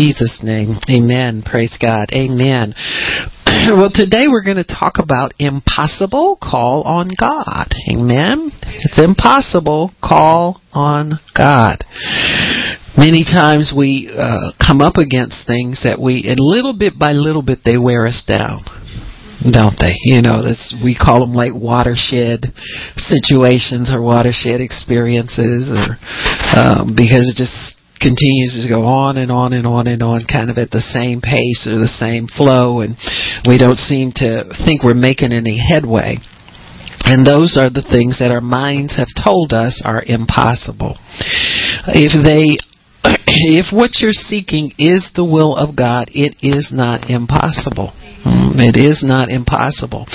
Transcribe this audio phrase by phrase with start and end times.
[0.00, 0.80] Jesus' name.
[0.88, 1.42] Amen.
[1.44, 2.08] Praise God.
[2.14, 2.72] Amen.
[3.68, 6.38] well, today we're going to talk about impossible.
[6.40, 7.68] Call on God.
[7.92, 8.50] Amen.
[8.80, 9.92] It's impossible.
[10.02, 11.84] Call on God.
[12.96, 17.42] Many times we uh, come up against things that we, and little bit by little
[17.42, 18.64] bit, they wear us down
[19.40, 19.96] don't they?
[20.04, 22.52] You know, that's we call them like watershed
[23.00, 25.96] situations or watershed experiences, or
[26.52, 30.50] um, because it just continues to go on and on and on and on, kind
[30.50, 32.96] of at the same pace or the same flow, and
[33.46, 36.16] we don't seem to think we're making any headway.
[37.04, 40.96] And those are the things that our minds have told us are impossible.
[41.92, 42.56] If they
[43.26, 47.92] if what you're seeking is the will of God, it is not impossible.
[48.24, 50.06] Mm, it is not impossible.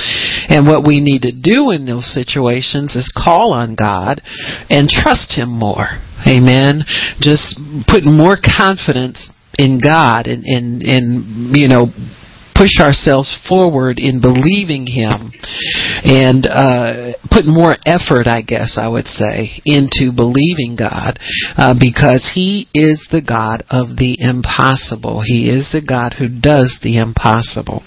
[0.50, 4.22] And what we need to do in those situations is call on God
[4.70, 5.88] and trust Him more.
[6.28, 6.86] Amen.
[7.20, 11.88] Just put more confidence in God and, and, and you know,
[12.56, 15.32] push ourselves forward in believing Him
[16.04, 21.20] and uh, put more effort, I guess I would say, into believing God
[21.58, 25.22] uh, because He is the God of the impossible.
[25.24, 27.84] He is the God who does the impossible.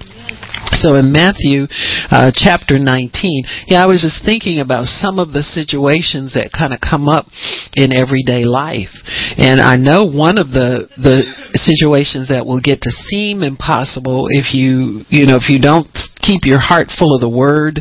[0.73, 1.67] So in Matthew
[2.11, 6.73] uh, chapter 19, yeah, I was just thinking about some of the situations that kind
[6.73, 7.27] of come up
[7.75, 8.93] in everyday life.
[9.39, 14.55] And I know one of the the situations that will get to seem impossible if
[14.55, 15.89] you, you know, if you don't
[16.23, 17.81] keep your heart full of the word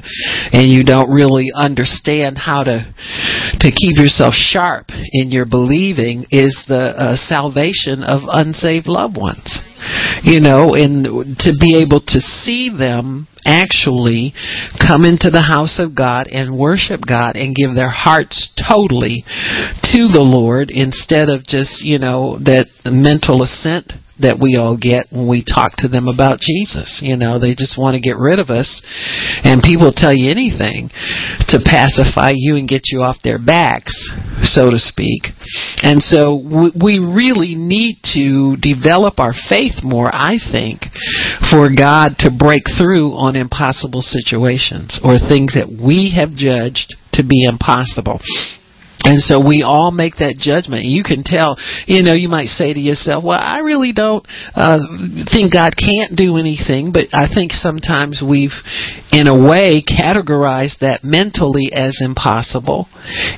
[0.54, 2.88] and you don't really understand how to
[3.60, 9.60] to keep yourself sharp in your believing is the uh, salvation of unsaved loved ones
[10.24, 14.34] you know, and to be able to see them actually
[14.76, 19.24] come into the house of God and worship God and give their hearts totally
[19.96, 25.06] to the Lord instead of just, you know, that mental assent that we all get
[25.14, 27.00] when we talk to them about Jesus.
[27.06, 28.82] You know, they just want to get rid of us,
[29.46, 30.90] and people tell you anything
[31.54, 33.94] to pacify you and get you off their backs,
[34.48, 35.30] so to speak.
[35.84, 36.40] And so
[36.74, 40.88] we really need to develop our faith more, I think,
[41.52, 47.24] for God to break through on impossible situations or things that we have judged to
[47.24, 48.20] be impossible.
[49.04, 50.86] And so we all make that judgment.
[50.86, 54.26] You can tell, you know, you might say to yourself, well, I really don't
[54.56, 54.80] uh,
[55.32, 58.58] think God can't do anything, but I think sometimes we've,
[59.14, 62.90] in a way, categorized that mentally as impossible.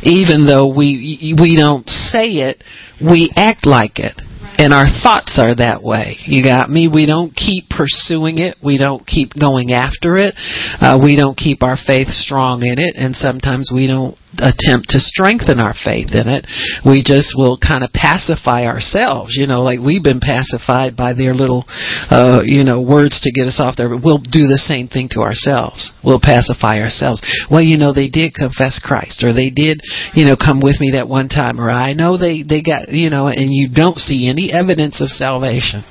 [0.03, 2.64] Even though we, we don't say it,
[3.02, 4.16] we act like it.
[4.59, 6.18] And our thoughts are that way.
[6.25, 6.90] You got me?
[6.92, 8.58] We don't keep pursuing it.
[8.62, 10.36] We don't keep going after it.
[10.81, 12.96] Uh, we don't keep our faith strong in it.
[12.98, 16.45] And sometimes we don't attempt to strengthen our faith in it.
[16.85, 21.34] We just will kind of pacify ourselves, you know, like we've been pacified by their
[21.34, 21.66] little,
[22.09, 23.89] uh, you know, words to get us off there.
[23.89, 25.91] But We'll do the same thing to ourselves.
[26.03, 27.22] We'll pacify ourselves.
[27.50, 29.81] Well, you know, they did confess Christ, or they did,
[30.13, 33.09] you know, come with me that one time, or I know they they got, you
[33.09, 35.84] know, and you don't see any evidence of salvation,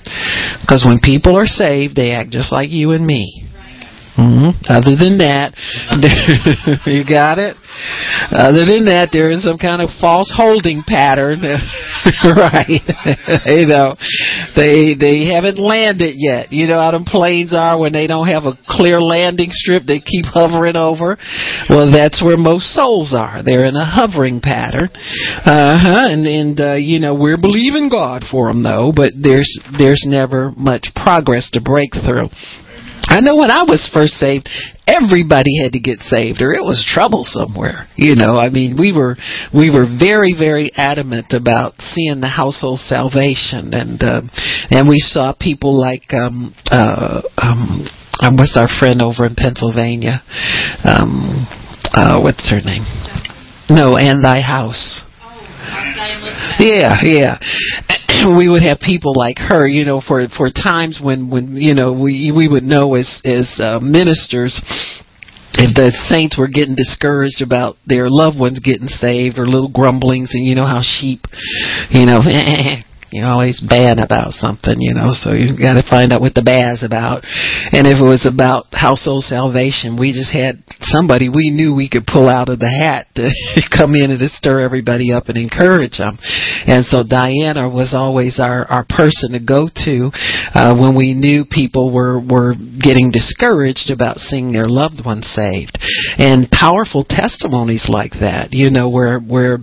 [0.62, 3.48] because when people are saved, they act just like you and me.
[4.18, 4.66] Mm-hmm.
[4.66, 5.54] Other than that,
[6.90, 7.54] you got it.
[8.34, 11.38] Other than that, there is some kind of false holding pattern,
[12.26, 12.66] right?
[13.46, 13.94] you know,
[14.58, 16.50] they they haven't landed yet.
[16.50, 20.02] You know how them planes are when they don't have a clear landing strip; they
[20.02, 21.14] keep hovering over.
[21.70, 23.46] Well, that's where most souls are.
[23.46, 24.90] They're in a hovering pattern.
[25.46, 26.10] Uh huh.
[26.10, 29.46] And and uh, you know we're believing God for them though, but there's
[29.78, 32.34] there's never much progress to break through.
[33.08, 34.48] I know when I was first saved,
[34.86, 37.88] everybody had to get saved or it was trouble somewhere.
[37.96, 39.16] You know, I mean, we were
[39.52, 44.22] we were very very adamant about seeing the household salvation and uh,
[44.70, 47.88] and we saw people like um uh um
[48.20, 50.20] um what's our friend over in Pennsylvania?
[50.84, 51.48] Um
[51.96, 52.84] uh what's her name?
[53.70, 55.07] No, and thy house.
[56.58, 57.38] Yeah, yeah.
[58.38, 61.92] we would have people like her, you know, for for times when when you know
[61.92, 64.58] we we would know as as uh, ministers
[65.54, 70.34] if the saints were getting discouraged about their loved ones getting saved or little grumblings
[70.34, 71.24] and you know how sheep
[71.90, 72.20] you know
[73.10, 76.44] you always ban about something, you know, so you got to find out what the
[76.48, 77.24] is about.
[77.72, 80.60] And if it was about household salvation, we just had
[80.92, 83.28] somebody we knew we could pull out of the hat to
[83.76, 86.18] come in and to stir everybody up and encourage them.
[86.66, 90.10] And so Diana was always our our person to go to
[90.54, 95.78] uh, when we knew people were were getting discouraged about seeing their loved ones saved.
[96.18, 99.58] And powerful testimonies like that, you know, where where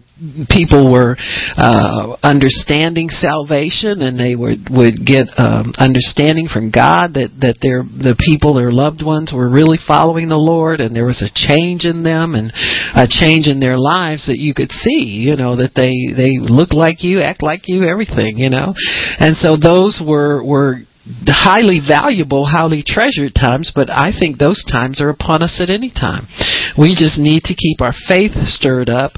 [0.49, 1.17] people were
[1.57, 7.83] uh, understanding salvation, and they would would get um, understanding from God that that their
[7.83, 11.83] the people, their loved ones, were really following the Lord, and there was a change
[11.83, 12.51] in them and
[12.95, 15.27] a change in their lives that you could see.
[15.27, 18.39] You know that they they look like you, act like you, everything.
[18.39, 18.73] You know,
[19.19, 20.87] and so those were were
[21.27, 25.91] highly valuable, highly treasured times, but I think those times are upon us at any
[25.91, 26.27] time.
[26.77, 29.13] We just need to keep our faith stirred up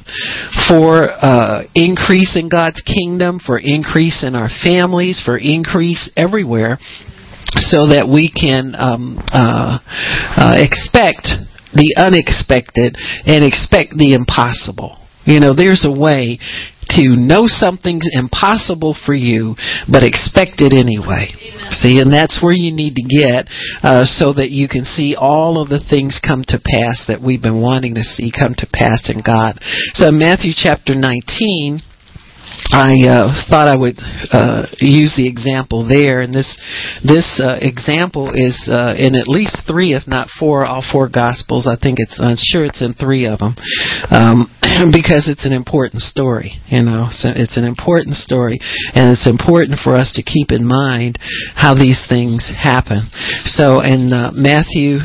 [0.67, 6.77] for uh, increase in God's kingdom, for increase in our families, for increase everywhere,
[7.55, 9.79] so that we can um, uh,
[10.35, 11.31] uh, expect
[11.73, 14.99] the unexpected and expect the impossible.
[15.25, 16.39] You know, there's a way
[16.95, 19.55] to know something's impossible for you,
[19.91, 21.31] but expect it anyway.
[21.31, 21.71] Amen.
[21.71, 23.49] See, and that's where you need to get
[23.83, 27.41] uh, so that you can see all of the things come to pass that we've
[27.41, 29.59] been wanting to see come to pass in God.
[29.93, 31.81] So, Matthew chapter 19
[32.73, 33.97] I uh, thought I would
[34.33, 36.57] uh, use the example there, and this
[37.05, 41.67] this uh, example is uh, in at least three, if not four, all four Gospels.
[41.69, 43.55] I think it's I'm sure it's in three of them,
[44.11, 44.49] um,
[44.91, 46.51] because it's an important story.
[46.67, 48.59] You know, so it's an important story,
[48.93, 51.19] and it's important for us to keep in mind
[51.55, 53.09] how these things happen.
[53.45, 54.99] So in uh, Matthew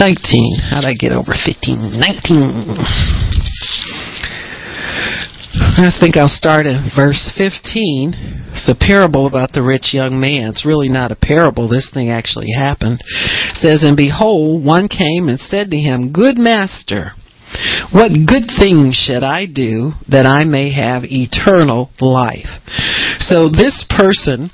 [0.00, 2.00] 19, how did I get over 15?
[2.00, 4.03] 19.
[5.54, 8.14] I think I'll start in verse 15.
[8.54, 10.50] It's a parable about the rich young man.
[10.50, 11.68] It's really not a parable.
[11.68, 13.00] This thing actually happened.
[13.02, 17.12] It says, And behold, one came and said to him, Good master,
[17.92, 22.50] what good thing should I do that I may have eternal life?
[23.20, 24.50] So this person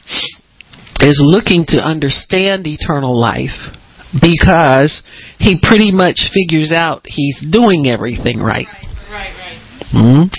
[1.01, 3.73] is looking to understand eternal life
[4.21, 5.03] because
[5.39, 8.67] he pretty much figures out he's doing everything right.
[9.09, 9.40] Right, right.
[9.93, 10.31] Mm-hmm.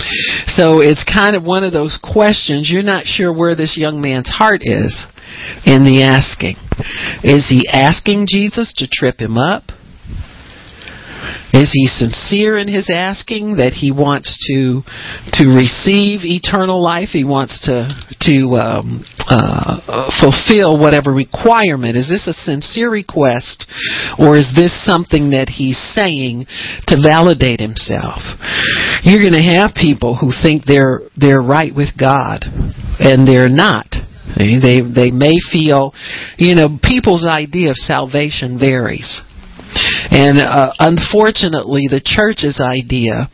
[0.48, 2.69] So it's kind of one of those questions.
[2.71, 5.07] You're not sure where this young man's heart is
[5.65, 6.56] in the asking.
[7.24, 9.63] Is he asking Jesus to trip him up?
[11.54, 14.82] Is he sincere in his asking that he wants to
[15.38, 17.10] to receive eternal life?
[17.12, 17.90] He wants to
[18.28, 21.98] to um, uh, fulfill whatever requirement.
[21.98, 23.66] Is this a sincere request,
[24.18, 26.46] or is this something that he's saying
[26.88, 28.22] to validate himself?
[29.04, 32.44] You're going to have people who think they're they're right with God,
[33.00, 33.88] and they're not.
[34.38, 35.94] They they may feel,
[36.38, 39.22] you know, people's idea of salvation varies.
[40.09, 43.30] And uh, unfortunately, the church's idea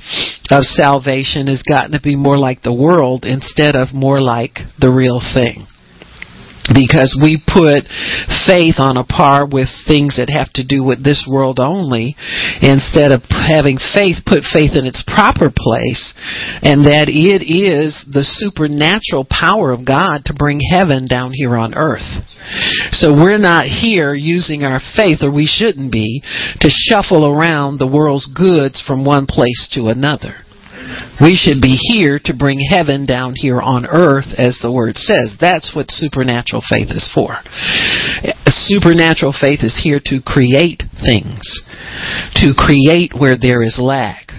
[0.51, 4.91] of salvation has gotten to be more like the world instead of more like the
[4.91, 5.67] real thing
[6.73, 7.87] because we put
[8.47, 12.15] faith on a par with things that have to do with this world only
[12.61, 16.13] instead of having faith put faith in its proper place
[16.63, 21.73] and that it is the supernatural power of God to bring heaven down here on
[21.73, 22.07] earth.
[22.91, 26.23] So we're not here using our faith or we shouldn't be
[26.59, 30.46] to shuffle around the world's goods from one place to another.
[31.21, 35.35] We should be here to bring heaven down here on earth, as the word says.
[35.39, 37.37] That's what supernatural faith is for.
[38.47, 41.41] Supernatural faith is here to create things,
[42.35, 44.29] to create where there is lack,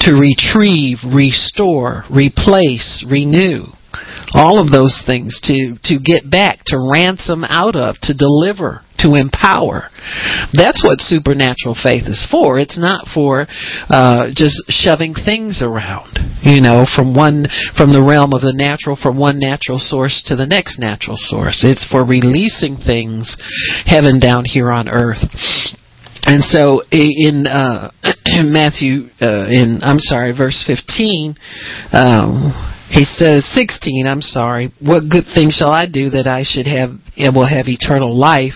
[0.00, 3.73] to retrieve, restore, replace, renew
[4.34, 9.14] all of those things to to get back to ransom out of to deliver to
[9.14, 9.90] empower.
[10.52, 12.58] That's what supernatural faith is for.
[12.58, 13.46] It's not for
[13.90, 18.96] uh, just shoving things around you know from one from the realm of the natural
[19.00, 21.64] from one natural source to the next natural source.
[21.64, 23.36] It's for releasing things
[23.86, 25.24] heaven down here on earth.
[26.26, 27.90] And so in uh,
[28.44, 31.36] Matthew, uh, in I'm sorry, verse 15,
[31.92, 36.66] um, he says, 16, I'm sorry, what good thing shall I do that I should
[36.66, 38.54] have, and will have eternal life?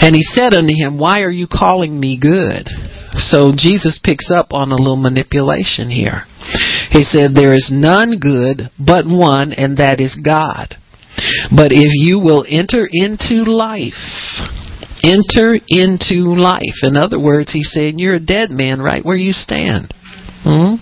[0.00, 2.68] And he said unto him, why are you calling me good?
[3.16, 6.24] So Jesus picks up on a little manipulation here.
[6.90, 10.74] He said, there is none good but one, and that is God.
[11.54, 13.94] But if you will enter into life,
[15.04, 16.82] enter into life.
[16.82, 19.94] In other words, he's saying you're a dead man right where you stand.
[20.42, 20.76] Hmm?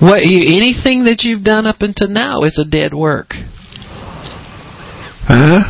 [0.00, 3.34] What you, anything that you've done up until now is a dead work.
[5.26, 5.62] Huh?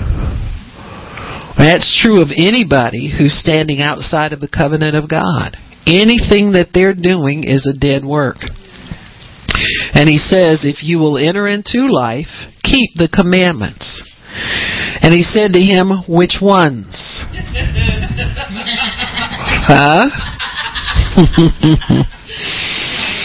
[1.58, 5.56] That's true of anybody who's standing outside of the covenant of God.
[5.86, 8.36] Anything that they're doing is a dead work.
[9.92, 14.02] And he says, if you will enter into life, keep the commandments.
[15.02, 17.24] And he said to him, which ones?
[19.66, 20.06] huh?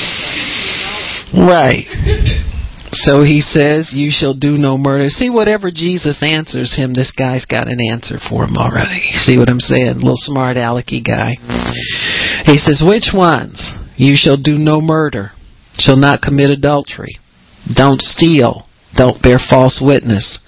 [1.35, 1.85] Right.
[2.95, 5.09] So he says, You shall do no murder.
[5.09, 9.11] See, whatever Jesus answers him, this guy's got an answer for him already.
[9.17, 9.95] See what I'm saying?
[9.95, 11.35] Little smart alecky guy.
[12.45, 13.73] He says, Which ones?
[13.97, 15.31] You shall do no murder.
[15.77, 17.17] Shall not commit adultery.
[17.73, 18.65] Don't steal.
[18.95, 20.39] Don't bear false witness.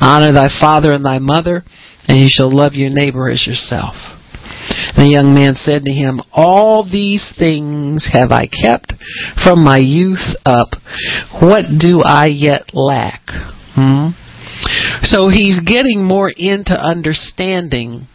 [0.00, 1.64] Honor thy father and thy mother,
[2.06, 3.96] and you shall love your neighbor as yourself.
[4.96, 8.94] The young man said to him, All these things have I kept
[9.42, 10.68] from my youth up.
[11.40, 13.22] What do I yet lack?
[13.74, 14.10] Hmm?
[15.02, 18.08] So he's getting more into understanding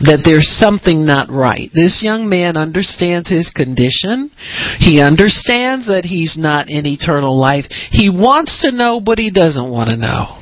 [0.00, 1.70] that there's something not right.
[1.74, 4.30] This young man understands his condition.
[4.78, 7.66] He understands that he's not in eternal life.
[7.90, 10.38] He wants to know, but he doesn't want to know.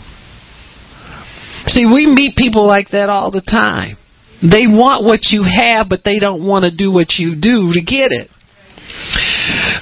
[1.68, 3.96] See, we meet people like that all the time.
[4.42, 7.80] They want what you have, but they don't want to do what you do to
[7.80, 8.28] get it.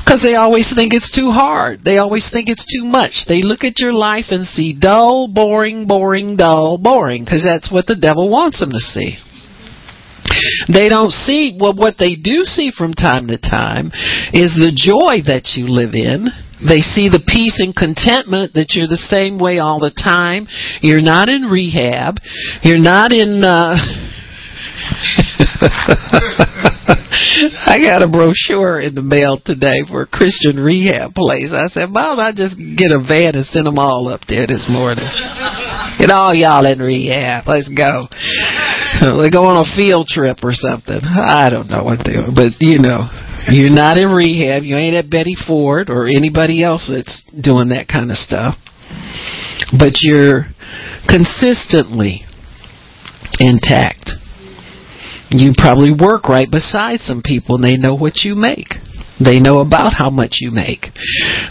[0.04, 1.80] Because they always think it's too hard.
[1.84, 3.24] They always think it's too much.
[3.26, 7.24] They look at your life and see dull, boring, boring, dull, boring.
[7.24, 9.16] Because that's what the devil wants them to see.
[10.72, 13.92] They don't see, well, what they do see from time to time
[14.32, 16.26] is the joy that you live in.
[16.64, 20.48] They see the peace and contentment that you're the same way all the time.
[20.80, 22.16] You're not in rehab.
[22.62, 23.76] You're not in, uh,
[27.66, 31.50] I got a brochure in the mail today for a Christian rehab place.
[31.50, 34.46] I said, why don't I just get a van and send them all up there
[34.46, 35.04] this morning?
[35.98, 37.44] Get all y'all in rehab.
[37.46, 38.08] Let's go.
[38.94, 41.00] They go on a field trip or something.
[41.02, 43.10] I don't know what they are, but you know,
[43.50, 44.62] you're not in rehab.
[44.62, 48.54] You ain't at Betty Ford or anybody else that's doing that kind of stuff.
[49.76, 50.46] But you're
[51.10, 52.22] consistently
[53.40, 54.14] intact
[55.30, 58.68] you probably work right beside some people and they know what you make.
[59.22, 60.90] They know about how much you make.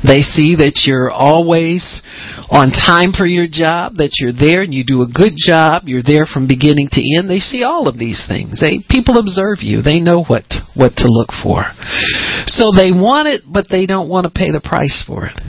[0.03, 2.03] They see that you're always
[2.51, 6.03] on time for your job, that you're there and you do a good job, you're
[6.03, 7.31] there from beginning to end.
[7.31, 8.59] They see all of these things.
[8.59, 9.79] They people observe you.
[9.79, 10.43] They know what
[10.75, 11.63] what to look for.
[12.51, 15.39] So they want it, but they don't want to pay the price for it.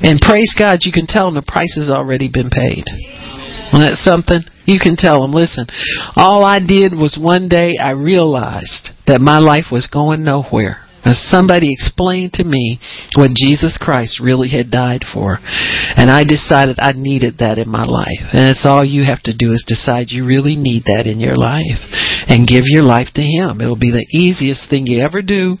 [0.00, 2.88] And praise God, you can tell them the price has already been paid.
[3.72, 4.40] That's something?
[4.64, 5.66] You can tell them, listen,
[6.14, 10.86] all I did was one day I realized that my life was going nowhere.
[11.04, 12.78] Now somebody explained to me
[13.16, 15.38] what Jesus Christ really had died for.
[15.96, 18.32] And I decided I needed that in my life.
[18.32, 21.36] And it's all you have to do is decide you really need that in your
[21.36, 21.80] life.
[22.28, 23.60] And give your life to Him.
[23.60, 25.58] It'll be the easiest thing you ever do.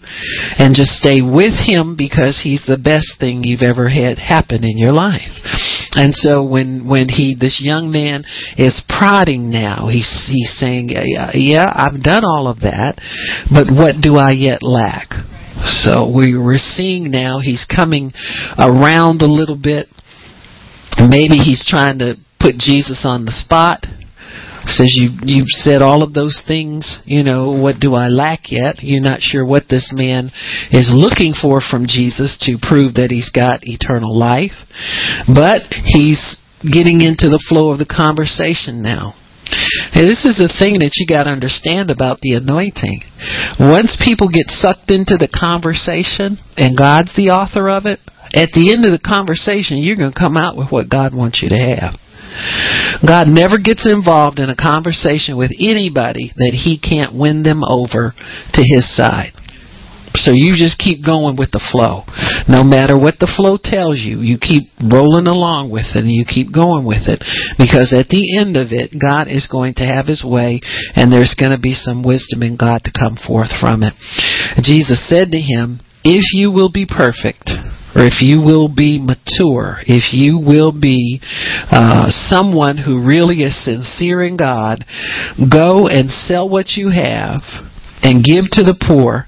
[0.58, 4.78] And just stay with Him because He's the best thing you've ever had happen in
[4.78, 5.32] your life.
[5.94, 8.24] And so when, when he, this young man
[8.56, 10.90] is prodding now, he's, he's saying,
[11.34, 12.96] yeah, I've done all of that,
[13.52, 15.10] but what do I yet lack?
[15.84, 18.12] So we we're seeing now he's coming
[18.58, 19.86] around a little bit.
[20.98, 23.86] Maybe he's trying to put Jesus on the spot.
[24.64, 28.76] Says you you've said all of those things, you know, what do I lack yet?
[28.78, 30.30] You're not sure what this man
[30.70, 34.54] is looking for from Jesus to prove that he's got eternal life.
[35.26, 39.18] But he's getting into the flow of the conversation now.
[39.90, 43.02] Hey, this is a thing that you got to understand about the anointing.
[43.58, 47.98] Once people get sucked into the conversation and God's the author of it,
[48.34, 51.40] at the end of the conversation, you're going to come out with what God wants
[51.42, 51.94] you to have.
[53.04, 58.14] God never gets involved in a conversation with anybody that he can't win them over
[58.56, 59.36] to his side.
[60.14, 62.04] So you just keep going with the flow.
[62.44, 66.28] No matter what the flow tells you, you keep rolling along with it and you
[66.28, 67.24] keep going with it.
[67.56, 70.60] Because at the end of it, God is going to have his way
[70.92, 73.96] and there's going to be some wisdom in God to come forth from it.
[74.60, 77.48] Jesus said to him, if you will be perfect,
[77.94, 81.20] or if you will be mature, if you will be
[81.70, 84.84] uh, someone who really is sincere in God,
[85.36, 87.42] go and sell what you have
[88.02, 89.26] and give to the poor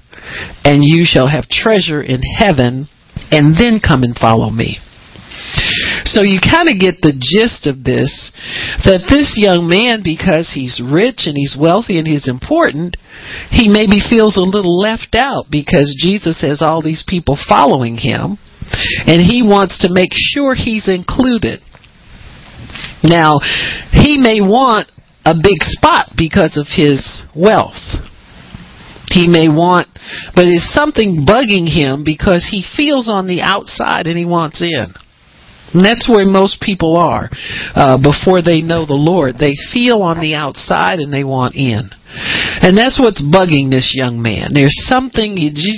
[0.63, 2.87] and you shall have treasure in heaven,
[3.31, 4.79] and then come and follow me.
[6.05, 8.31] So you kind of get the gist of this
[8.85, 12.95] that this young man, because he's rich and he's wealthy and he's important,
[13.51, 18.39] he maybe feels a little left out because Jesus has all these people following him
[19.07, 21.61] and he wants to make sure he's included.
[23.03, 23.39] Now,
[23.91, 24.89] he may want
[25.25, 27.81] a big spot because of his wealth.
[29.09, 29.87] He may want,
[30.35, 34.93] but it's something bugging him because he feels on the outside and he wants in.
[35.73, 37.29] And that's where most people are
[37.75, 39.35] uh, before they know the Lord.
[39.37, 41.89] They feel on the outside and they want in.
[42.61, 44.53] And that's what's bugging this young man.
[44.53, 45.37] There's something,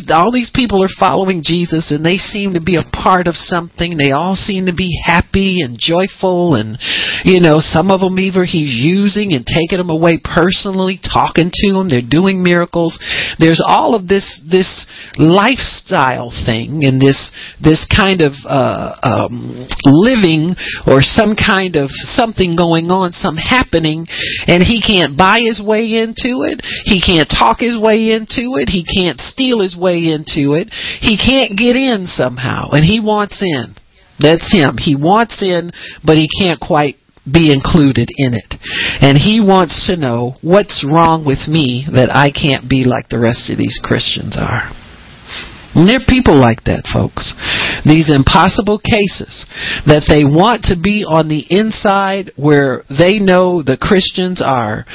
[0.10, 3.98] all these people are following Jesus and they seem to be a part of something.
[3.98, 6.77] They all seem to be happy and joyful and,
[7.24, 11.74] you know, some of them either he's using and taking them away personally, talking to
[11.74, 12.98] them, they're doing miracles.
[13.39, 14.86] There's all of this, this
[15.17, 22.56] lifestyle thing and this, this kind of, uh, um, living or some kind of something
[22.56, 24.06] going on, some happening,
[24.48, 26.62] and he can't buy his way into it.
[26.86, 28.69] He can't talk his way into it.
[28.69, 30.69] He can't steal his way into it.
[31.01, 33.75] He can't get in somehow, and he wants in.
[34.19, 34.77] That's him.
[34.77, 35.72] He wants in,
[36.03, 36.96] but he can't quite
[37.29, 38.55] be included in it.
[39.01, 43.19] And he wants to know what's wrong with me that I can't be like the
[43.19, 44.72] rest of these Christians are.
[45.77, 47.38] And there are people like that, folks.
[47.86, 49.46] These impossible cases
[49.86, 54.89] that they want to be on the inside where they know the Christians are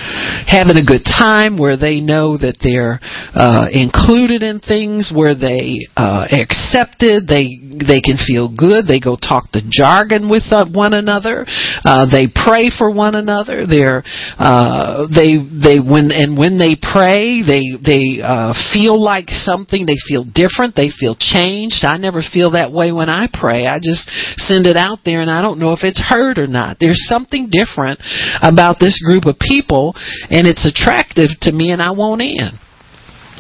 [0.51, 2.99] having a good time, where they know that they're
[3.31, 8.91] uh, included in things, where they uh, accepted, they they can feel good.
[8.91, 11.47] They go talk the jargon with uh, one another.
[11.87, 13.71] Uh, they pray for one another.
[13.71, 14.03] They're
[14.35, 19.87] uh, they they when and when they pray, they they uh, feel like something.
[19.87, 21.85] They feel different they feel changed.
[21.85, 23.67] I never feel that way when I pray.
[23.67, 26.79] I just send it out there and I don't know if it's heard or not.
[26.81, 28.00] There's something different
[28.43, 29.95] about this group of people
[30.31, 32.59] and it's attractive to me and I want in.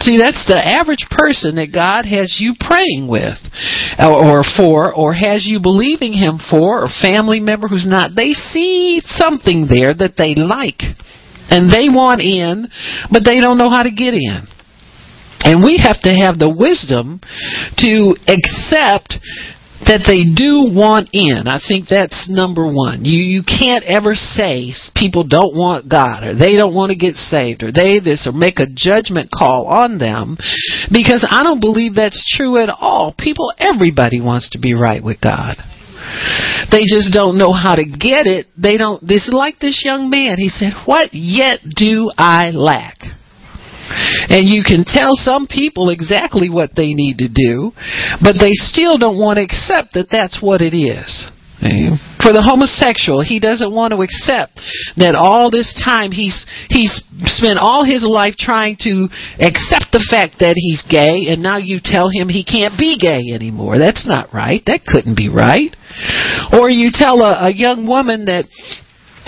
[0.00, 3.38] See, that's the average person that God has you praying with
[4.02, 8.10] or, for or has you believing Him for or family member who's not.
[8.16, 10.82] They see something there that they like
[11.54, 12.66] and they want in,
[13.12, 14.48] but they don't know how to get in.
[15.44, 17.20] And we have to have the wisdom
[17.82, 19.18] to accept
[19.86, 21.50] that they do want in.
[21.50, 23.04] I think that's number one.
[23.04, 27.18] You you can't ever say people don't want God or they don't want to get
[27.18, 30.38] saved or they this or make a judgment call on them
[30.90, 33.14] because I don't believe that's true at all.
[33.18, 35.58] People everybody wants to be right with God.
[36.70, 38.46] They just don't know how to get it.
[38.56, 40.38] They don't this is like this young man.
[40.38, 43.21] He said, "What yet do I lack?"
[44.28, 47.72] And you can tell some people exactly what they need to do,
[48.22, 51.30] but they still don't want to accept that that's what it is.
[51.62, 54.58] For the homosexual, he doesn't want to accept
[54.98, 56.90] that all this time he's he's
[57.30, 59.06] spent all his life trying to
[59.38, 63.30] accept the fact that he's gay and now you tell him he can't be gay
[63.30, 63.78] anymore.
[63.78, 64.62] That's not right.
[64.66, 65.70] That couldn't be right.
[66.50, 68.50] Or you tell a, a young woman that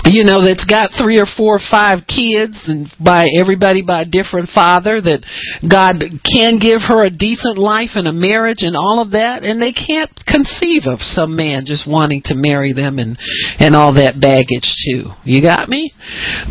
[0.05, 4.09] you know that's got three or four or five kids and by everybody by a
[4.09, 5.25] different father that
[5.65, 5.97] God
[6.29, 9.73] can give her a decent life and a marriage and all of that and they
[9.73, 13.17] can't conceive of some man just wanting to marry them and
[13.59, 15.09] and all that baggage too.
[15.25, 15.93] You got me?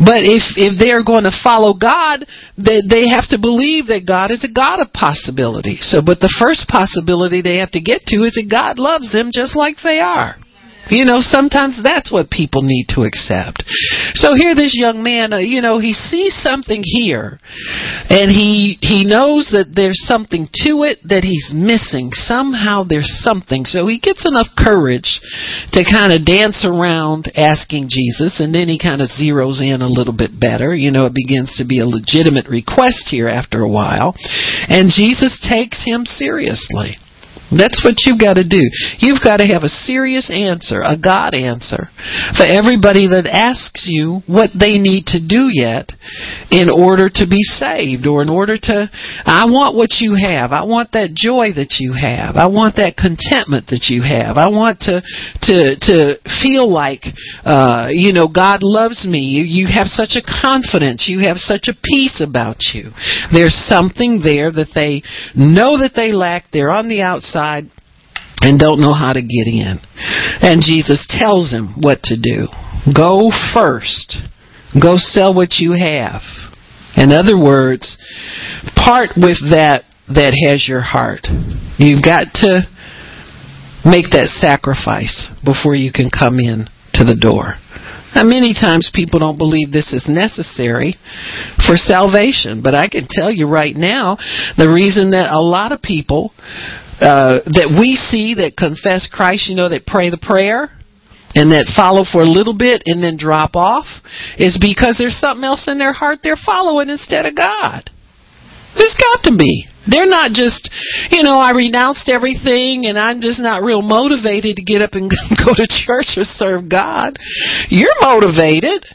[0.02, 2.26] But if if they're going to follow God
[2.58, 6.32] they they have to believe that God is a God of possibility so but the
[6.38, 10.02] first possibility they have to get to is that God loves them just like they
[10.02, 10.36] are
[10.90, 13.64] you know, sometimes that's what people need to accept.
[14.14, 17.38] So here, this young man, uh, you know, he sees something here,
[18.10, 22.10] and he he knows that there's something to it that he's missing.
[22.12, 23.64] Somehow there's something.
[23.64, 25.20] So he gets enough courage
[25.72, 29.90] to kind of dance around asking Jesus, and then he kind of zeroes in a
[29.90, 30.74] little bit better.
[30.74, 34.14] You know, it begins to be a legitimate request here after a while,
[34.68, 36.96] and Jesus takes him seriously.
[37.54, 38.62] That's what you've got to do.
[38.98, 41.86] You've got to have a serious answer, a God answer,
[42.34, 45.94] for everybody that asks you what they need to do yet
[46.50, 48.90] in order to be saved or in order to,
[49.24, 50.50] I want what you have.
[50.52, 52.36] I want that joy that you have.
[52.36, 54.36] I want that contentment that you have.
[54.36, 55.02] I want to,
[55.46, 55.96] to, to
[56.42, 57.06] feel like,
[57.44, 59.20] uh, you know, God loves me.
[59.20, 61.06] You, you have such a confidence.
[61.06, 62.90] You have such a peace about you.
[63.32, 65.02] There's something there that they
[65.38, 66.50] know that they lack.
[66.52, 67.70] They're on the outside outside
[68.40, 69.78] and don't know how to get in.
[70.42, 72.48] And Jesus tells him what to do.
[72.94, 74.18] Go first.
[74.80, 76.22] Go sell what you have.
[76.96, 77.96] In other words,
[78.76, 81.26] part with that that has your heart.
[81.78, 82.62] You've got to
[83.84, 87.54] make that sacrifice before you can come in to the door.
[88.14, 90.94] Now, many times people don't believe this is necessary
[91.66, 94.16] for salvation, but I can tell you right now,
[94.56, 96.32] the reason that a lot of people
[97.00, 100.70] uh, that we see that confess Christ, you know, that pray the prayer
[101.34, 103.86] and that follow for a little bit and then drop off
[104.38, 107.90] is because there's something else in their heart they're following instead of God.
[108.78, 109.66] There's got to be.
[109.86, 110.70] They're not just,
[111.10, 115.10] you know, I renounced everything and I'm just not real motivated to get up and
[115.38, 117.18] go to church or serve God.
[117.68, 118.86] You're motivated.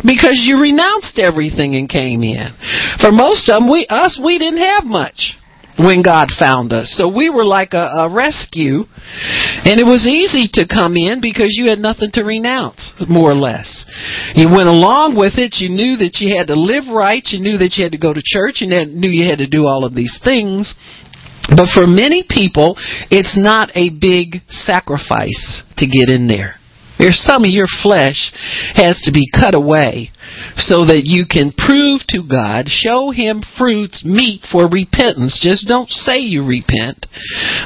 [0.00, 2.56] because you renounced everything and came in.
[3.04, 5.36] For most of them, we us we didn't have much
[5.80, 6.92] when God found us.
[6.92, 8.84] So we were like a, a rescue,
[9.64, 13.40] and it was easy to come in because you had nothing to renounce, more or
[13.40, 13.88] less.
[14.36, 15.56] You went along with it.
[15.56, 17.24] You knew that you had to live right.
[17.24, 18.60] You knew that you had to go to church.
[18.60, 20.76] You knew you had to do all of these things.
[21.48, 22.76] But for many people,
[23.10, 26.60] it's not a big sacrifice to get in there.
[27.00, 28.30] There's some of your flesh
[28.76, 30.12] has to be cut away
[30.60, 35.40] so that you can prove to God, show Him fruits meet for repentance.
[35.40, 37.06] Just don't say you repent,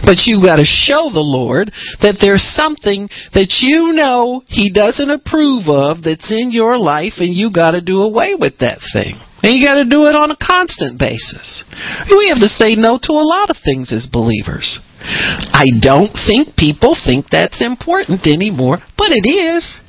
[0.07, 5.11] but you've got to show the Lord that there's something that you know He doesn't
[5.11, 9.19] approve of that's in your life and you got to do away with that thing.
[9.45, 11.69] And you got to do it on a constant basis.
[12.09, 14.81] We have to say no to a lot of things as believers.
[15.05, 19.84] I don't think people think that's important anymore, but it is.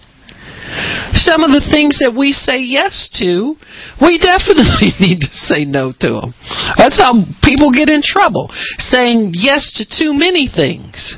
[1.13, 3.56] Some of the things that we say yes to,
[4.01, 6.34] we definitely need to say no to them.
[6.78, 11.17] That's how people get in trouble, saying yes to too many things.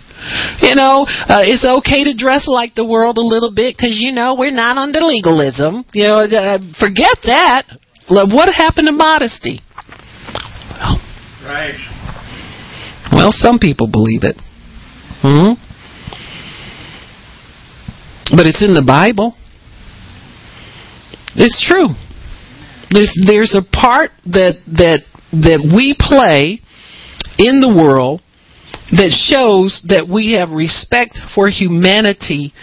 [0.59, 4.11] You know, uh, it's okay to dress like the world a little bit because you
[4.11, 5.85] know we're not under legalism.
[5.93, 7.63] You know, uh, forget that.
[8.09, 9.61] What happened to modesty?
[11.43, 11.79] Right.
[13.13, 14.35] Well, some people believe it.
[15.21, 15.55] Hmm?
[18.31, 19.35] But it's in the Bible.
[21.35, 21.95] It's true.
[22.89, 26.61] There's there's a part that that that we play
[27.37, 28.21] in the world
[28.91, 32.53] that shows that we have respect for humanity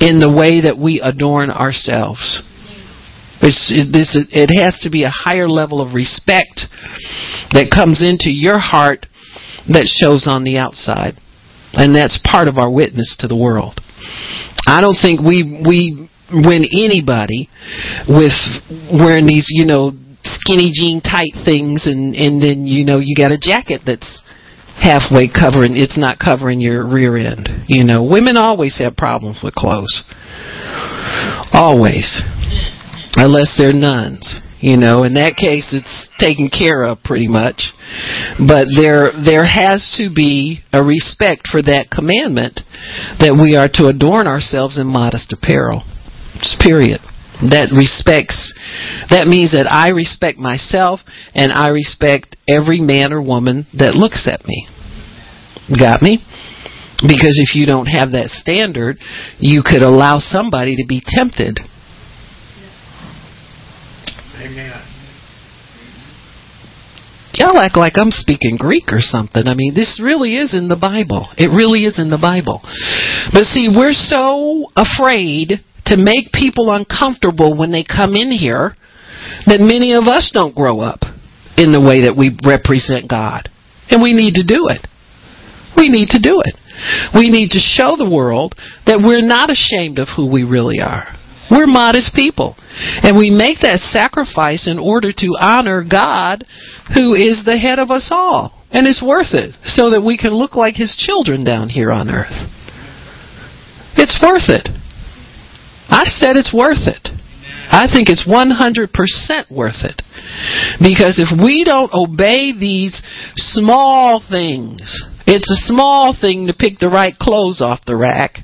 [0.00, 2.42] in the way that we adorn ourselves.
[3.42, 6.64] It's, it, has to be a higher level of respect
[7.52, 9.04] that comes into your heart
[9.68, 11.20] that shows on the outside.
[11.74, 13.76] And that's part of our witness to the world.
[14.66, 17.48] I don't think we we win anybody
[18.08, 18.34] with
[18.92, 19.92] wearing these, you know,
[20.24, 24.22] skinny jean tight things and and then you know you got a jacket that's
[24.80, 27.48] halfway covering it's not covering your rear end.
[27.68, 30.02] You know, women always have problems with clothes.
[31.52, 32.22] Always.
[33.16, 34.40] Unless they're nuns.
[34.64, 37.68] You know, in that case, it's taken care of pretty much.
[38.40, 42.64] But there, there has to be a respect for that commandment
[43.20, 45.84] that we are to adorn ourselves in modest apparel.
[46.40, 47.04] Just period.
[47.44, 48.56] That respects,
[49.12, 51.04] that means that I respect myself
[51.36, 54.64] and I respect every man or woman that looks at me.
[55.76, 56.24] Got me?
[57.04, 58.96] Because if you don't have that standard,
[59.36, 61.60] you could allow somebody to be tempted
[67.34, 69.46] Y'all act like I'm speaking Greek or something.
[69.46, 71.28] I mean, this really is in the Bible.
[71.36, 72.62] It really is in the Bible.
[73.32, 78.76] But see, we're so afraid to make people uncomfortable when they come in here
[79.46, 81.00] that many of us don't grow up
[81.58, 83.50] in the way that we represent God.
[83.90, 84.86] And we need to do it.
[85.76, 86.54] We need to do it.
[87.14, 88.54] We need to show the world
[88.86, 91.18] that we're not ashamed of who we really are.
[91.54, 92.56] We're modest people.
[93.06, 96.44] And we make that sacrifice in order to honor God,
[96.94, 98.66] who is the head of us all.
[98.72, 102.10] And it's worth it, so that we can look like His children down here on
[102.10, 102.50] earth.
[103.96, 104.68] It's worth it.
[105.88, 107.14] I said it's worth it.
[107.70, 110.02] I think it's 100% worth it.
[110.82, 113.00] Because if we don't obey these
[113.36, 118.38] small things, it's a small thing to pick the right clothes off the rack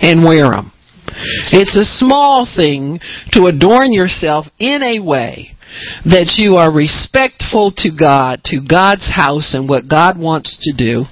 [0.00, 0.72] and wear them.
[1.52, 3.00] It's a small thing
[3.32, 5.54] to adorn yourself in a way
[6.06, 11.04] that you are respectful to God, to God's house and what God wants to do.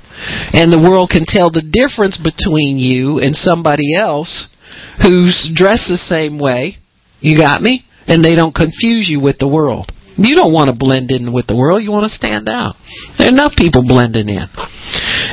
[0.53, 4.55] And the world can tell the difference between you and somebody else
[5.03, 6.77] who's dressed the same way.
[7.21, 7.85] You got me?
[8.07, 9.91] And they don't confuse you with the world.
[10.17, 11.83] You don't want to blend in with the world.
[11.83, 12.77] You want to stand out.
[13.19, 14.47] There are enough people blending in.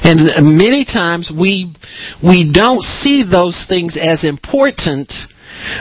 [0.04, 1.76] And many times we,
[2.24, 5.12] we don't see those things as important,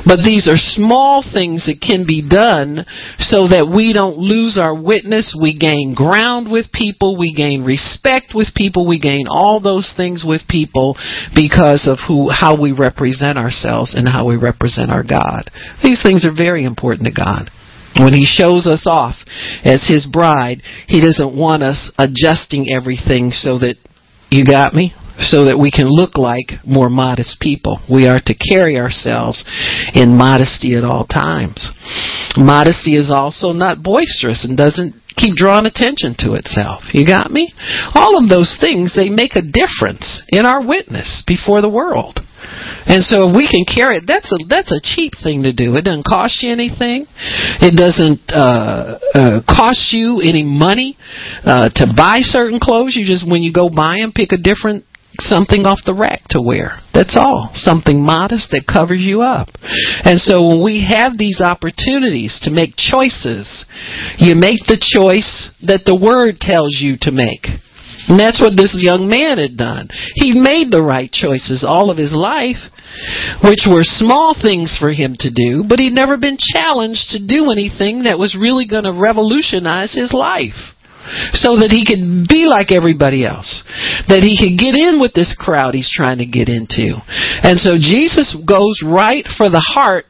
[0.05, 2.83] but these are small things that can be done
[3.23, 5.39] so that we don't lose our witness.
[5.39, 7.15] We gain ground with people.
[7.15, 8.89] We gain respect with people.
[8.89, 10.99] We gain all those things with people
[11.31, 15.47] because of who, how we represent ourselves and how we represent our God.
[15.83, 17.51] These things are very important to God.
[17.99, 19.17] When he shows us off
[19.65, 23.77] as his bride, he doesn't want us adjusting everything so that
[24.31, 24.95] you got me?
[25.19, 27.83] So that we can look like more modest people.
[27.91, 29.43] We are to carry ourselves
[29.95, 31.75] in modesty at all times.
[32.37, 36.95] Modesty is also not boisterous and doesn't keep drawing attention to itself.
[36.95, 37.53] You got me?
[37.95, 42.21] All of those things, they make a difference in our witness before the world.
[42.87, 45.77] And so if we can carry it, that's a that's a cheap thing to do.
[45.77, 47.05] It doesn't cost you anything.
[47.61, 50.97] It doesn't uh, uh, cost you any money
[51.45, 52.97] uh, to buy certain clothes.
[52.97, 54.85] You just when you go buy them, pick a different
[55.21, 56.79] something off the rack to wear.
[56.95, 57.51] That's all.
[57.55, 59.49] Something modest that covers you up.
[60.05, 63.67] And so when we have these opportunities to make choices,
[64.19, 67.59] you make the choice that the Word tells you to make.
[68.09, 69.89] And that's what this young man had done.
[70.15, 72.61] He made the right choices all of his life,
[73.45, 77.53] which were small things for him to do, but he'd never been challenged to do
[77.53, 80.75] anything that was really going to revolutionize his life.
[81.33, 83.65] So that he could be like everybody else.
[84.13, 87.01] That he could get in with this crowd he's trying to get into.
[87.41, 90.05] And so Jesus goes right for the heart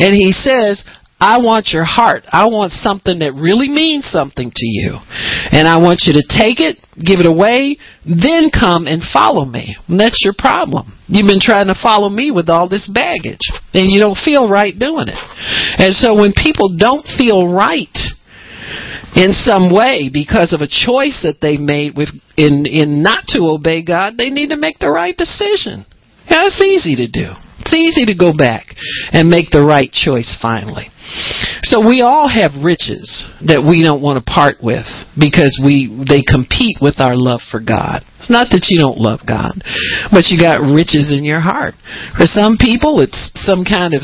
[0.00, 0.80] and he says,
[1.20, 2.22] I want your heart.
[2.30, 4.98] I want something that really means something to you.
[5.50, 7.76] And I want you to take it, give it away,
[8.06, 9.74] then come and follow me.
[9.88, 10.94] And that's your problem.
[11.08, 13.42] You've been trying to follow me with all this baggage.
[13.74, 15.18] And you don't feel right doing it.
[15.82, 17.98] And so when people don't feel right
[19.16, 23.48] in some way because of a choice that they made with in in not to
[23.50, 25.84] obey God, they need to make the right decision.
[26.30, 27.47] It's easy to do.
[27.68, 28.72] It's easy to go back
[29.12, 30.88] and make the right choice finally.
[31.68, 34.88] So we all have riches that we don't want to part with
[35.20, 38.08] because we they compete with our love for God.
[38.20, 39.60] It's not that you don't love God,
[40.08, 41.76] but you got riches in your heart.
[42.16, 44.00] For some people it's some kind of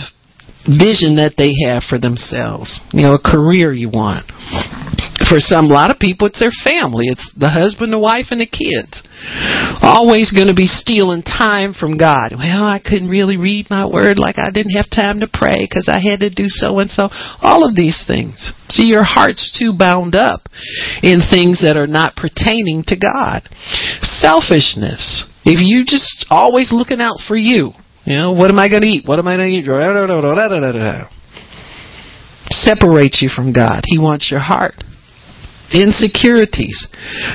[0.68, 2.81] vision that they have for themselves.
[2.92, 4.29] You know, a career you want.
[5.29, 7.07] For some, a lot of people, it's their family.
[7.09, 9.00] It's the husband, the wife, and the kids.
[9.82, 12.32] Always going to be stealing time from God.
[12.37, 15.88] Well, I couldn't really read my word like I didn't have time to pray because
[15.88, 17.08] I had to do so and so.
[17.40, 18.52] All of these things.
[18.68, 20.48] See, your heart's too bound up
[21.02, 23.48] in things that are not pertaining to God.
[24.00, 25.24] Selfishness.
[25.44, 27.72] If you just always looking out for you,
[28.04, 29.06] you know, what am I going to eat?
[29.06, 29.64] What am I going to eat?
[32.50, 33.82] Separate you from God.
[33.87, 34.74] He wants your heart
[35.72, 36.88] insecurities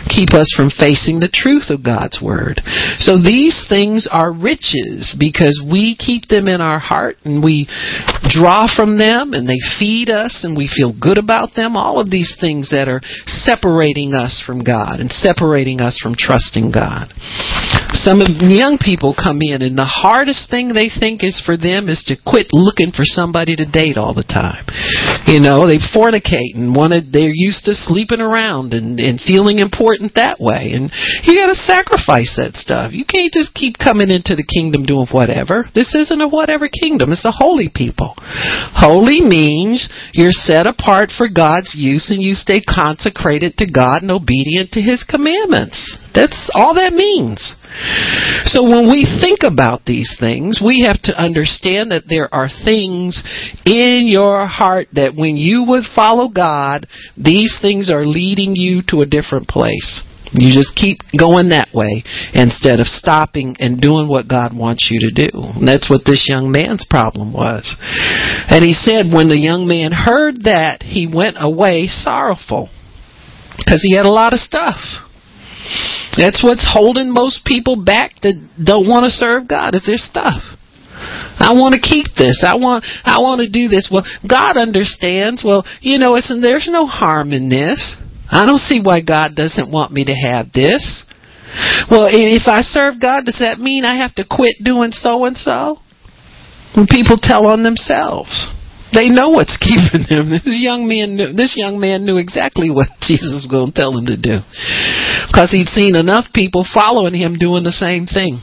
[0.10, 2.62] keep us from facing the truth of God's Word.
[3.00, 7.68] So these things are riches because we keep them in our heart and we
[8.30, 11.76] draw from them and they feed us and we feel good about them.
[11.76, 16.72] All of these things that are separating us from God and separating us from trusting
[16.72, 17.14] God.
[18.04, 22.04] Some young people come in and the hardest thing they think is for them is
[22.08, 24.64] to quit looking for somebody to date all the time.
[25.28, 29.60] You know, they fornicate and want to, they're used to sleeping around and, and feeling
[29.60, 30.72] important that way.
[30.72, 30.88] And
[31.28, 32.96] you gotta sacrifice that stuff.
[32.96, 35.68] You can't just keep coming into the kingdom doing whatever.
[35.76, 37.12] This isn't a whatever kingdom.
[37.12, 38.16] It's a holy people.
[38.80, 44.12] Holy means you're set apart for God's use and you stay consecrated to God and
[44.12, 46.00] obedient to His commandments.
[46.14, 47.56] That's all that means.
[48.46, 53.22] So when we think about these things, we have to understand that there are things
[53.66, 59.02] in your heart that when you would follow God, these things are leading you to
[59.02, 60.02] a different place.
[60.32, 65.10] You just keep going that way instead of stopping and doing what God wants you
[65.10, 65.30] to do.
[65.34, 67.66] And that's what this young man's problem was.
[68.50, 72.70] And he said when the young man heard that, he went away sorrowful
[73.58, 74.78] because he had a lot of stuff.
[76.18, 80.42] That's what's holding most people back that don't want to serve God is their stuff.
[81.40, 82.44] I want to keep this.
[82.46, 83.90] I want I want to do this.
[83.92, 85.44] Well, God understands.
[85.46, 87.96] Well, you know, it's and there's no harm in this.
[88.30, 91.06] I don't see why God doesn't want me to have this.
[91.90, 95.36] Well, if I serve God, does that mean I have to quit doing so and
[95.36, 95.80] so?
[96.76, 98.30] When people tell on themselves.
[98.94, 100.30] They know what's keeping them.
[100.30, 103.98] This young man knew, this young man knew exactly what Jesus was going to tell
[103.98, 104.42] him to do.
[105.28, 108.42] Because he'd seen enough people following him doing the same thing.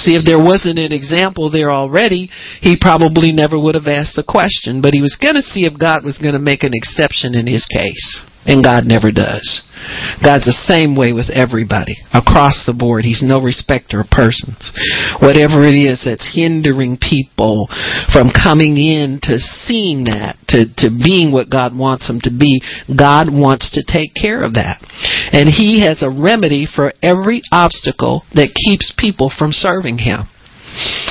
[0.00, 4.24] See, if there wasn't an example there already, he probably never would have asked the
[4.24, 4.80] question.
[4.80, 7.46] But he was going to see if God was going to make an exception in
[7.46, 8.24] his case.
[8.46, 9.44] And God never does.
[10.22, 13.04] God's the same way with everybody across the board.
[13.04, 14.70] He's no respecter of persons.
[15.20, 17.68] Whatever it is that's hindering people
[18.12, 22.60] from coming in to seeing that, to, to being what God wants them to be,
[22.88, 24.82] God wants to take care of that.
[25.32, 30.28] And He has a remedy for every obstacle that keeps people from serving Him.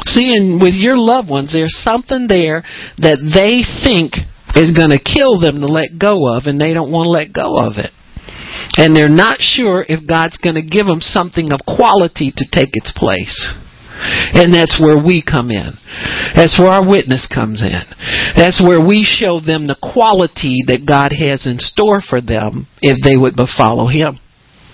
[0.07, 2.63] See, and with your loved ones, there's something there
[2.97, 4.15] that they think
[4.55, 7.33] is going to kill them to let go of, and they don't want to let
[7.33, 7.91] go of it.
[8.77, 12.69] And they're not sure if God's going to give them something of quality to take
[12.73, 13.53] its place.
[14.01, 15.73] And that's where we come in.
[16.35, 17.83] That's where our witness comes in.
[18.35, 22.97] That's where we show them the quality that God has in store for them if
[23.03, 24.19] they would but follow Him.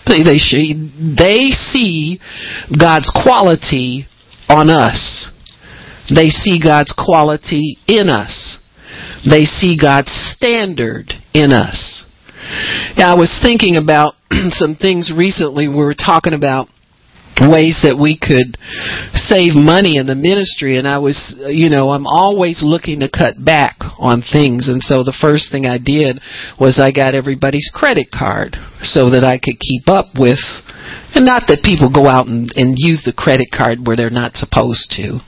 [0.05, 0.77] They, see,
[1.17, 2.19] they see
[2.77, 4.05] God's quality
[4.47, 5.31] on us
[6.13, 8.59] They see God's quality in us.
[9.27, 12.04] They see God's standard in us.
[12.97, 14.13] Yeah, I was thinking about
[14.51, 15.67] some things recently.
[15.67, 16.67] We were talking about
[17.43, 18.55] ways that we could
[19.27, 23.35] save money in the ministry and I was you know I'm always looking to cut
[23.35, 26.23] back on things and so the first thing I did
[26.55, 28.55] was I got everybody's credit card
[28.87, 30.39] so that I could keep up with
[31.11, 34.39] and not that people go out and, and use the credit card where they're not
[34.39, 35.19] supposed to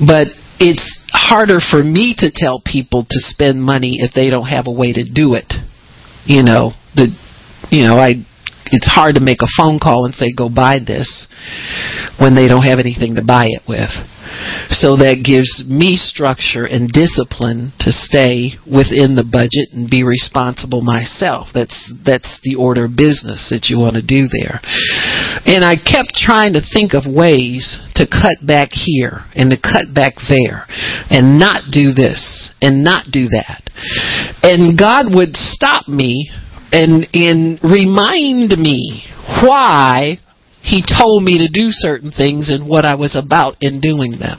[0.00, 4.64] but it's harder for me to tell people to spend money if they don't have
[4.64, 5.52] a way to do it
[6.24, 7.08] you know the
[7.70, 8.24] you know I
[8.72, 11.26] it's hard to make a phone call and say go buy this
[12.18, 13.90] when they don't have anything to buy it with.
[14.70, 20.80] So that gives me structure and discipline to stay within the budget and be responsible
[20.80, 21.48] myself.
[21.52, 24.60] That's that's the order of business that you want to do there.
[25.44, 29.92] And I kept trying to think of ways to cut back here and to cut
[29.94, 30.66] back there
[31.10, 33.68] and not do this and not do that.
[34.42, 36.30] And God would stop me
[36.72, 39.04] and and remind me
[39.44, 40.18] why
[40.62, 44.38] he told me to do certain things and what I was about in doing them.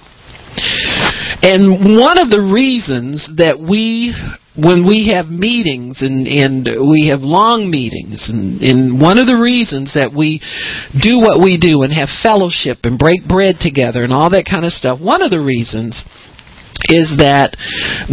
[1.43, 4.15] And one of the reasons that we
[4.55, 9.39] when we have meetings and, and we have long meetings and, and one of the
[9.41, 10.37] reasons that we
[10.93, 14.63] do what we do and have fellowship and break bread together and all that kind
[14.63, 16.05] of stuff, one of the reasons
[16.85, 17.57] is that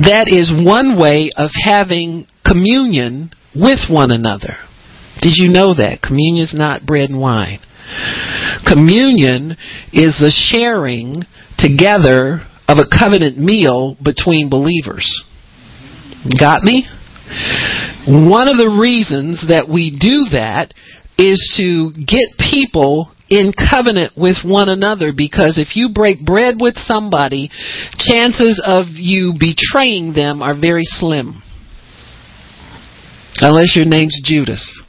[0.00, 4.56] that is one way of having communion with one another.
[5.20, 6.00] Did you know that?
[6.00, 7.60] Communion is not bread and wine.
[8.66, 9.56] Communion
[9.92, 11.22] is the sharing
[11.58, 15.06] together of a covenant meal between believers.
[16.38, 16.86] Got me?
[18.06, 20.72] One of the reasons that we do that
[21.18, 26.76] is to get people in covenant with one another because if you break bread with
[26.76, 27.50] somebody,
[27.96, 31.42] chances of you betraying them are very slim.
[33.40, 34.82] Unless your name's Judas.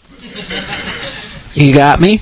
[1.53, 2.19] You got me?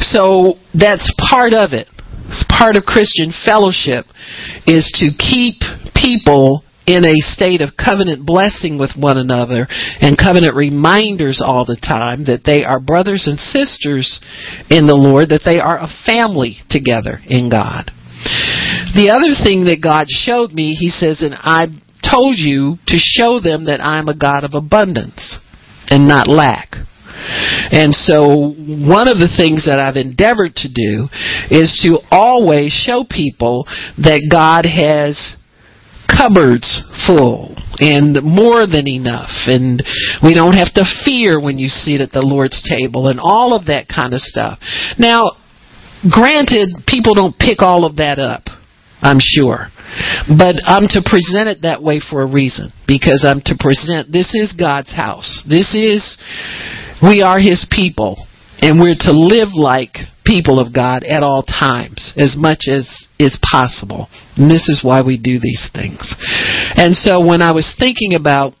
[0.00, 1.88] So that's part of it.
[2.28, 4.04] It's part of Christian fellowship
[4.66, 5.60] is to keep
[5.96, 9.68] people in a state of covenant blessing with one another
[10.00, 14.20] and covenant reminders all the time that they are brothers and sisters
[14.70, 17.92] in the Lord, that they are a family together in God.
[18.96, 21.68] The other thing that God showed me, he says, and I
[22.00, 25.36] told you to show them that I'm a God of abundance
[25.88, 26.72] and not lack.
[27.70, 28.54] And so
[28.88, 31.08] one of the things that I've endeavored to do
[31.50, 33.66] is to always show people
[33.98, 35.36] that God has
[36.08, 39.84] cupboards full and more than enough and
[40.24, 43.66] we don't have to fear when you sit at the Lord's table and all of
[43.66, 44.58] that kind of stuff.
[44.98, 45.20] Now,
[46.10, 48.48] granted, people don't pick all of that up.
[49.00, 49.70] I'm sure.
[50.26, 52.72] But I'm to present it that way for a reason.
[52.86, 55.46] Because I'm to present, this is God's house.
[55.48, 56.18] This is,
[57.02, 58.16] we are His people.
[58.60, 59.94] And we're to live like
[60.26, 64.08] people of God at all times, as much as is possible.
[64.36, 66.14] And this is why we do these things.
[66.74, 68.54] And so when I was thinking about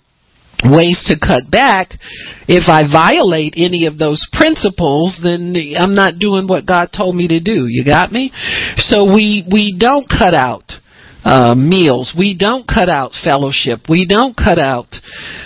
[0.64, 1.98] ways to cut back,
[2.46, 7.28] if I violate any of those principles, then I'm not doing what God told me
[7.28, 7.66] to do.
[7.68, 8.32] You got me?
[8.76, 10.78] So we, we don't cut out
[11.24, 12.14] uh, meals.
[12.16, 13.80] We don't cut out fellowship.
[13.88, 14.88] We don't cut out,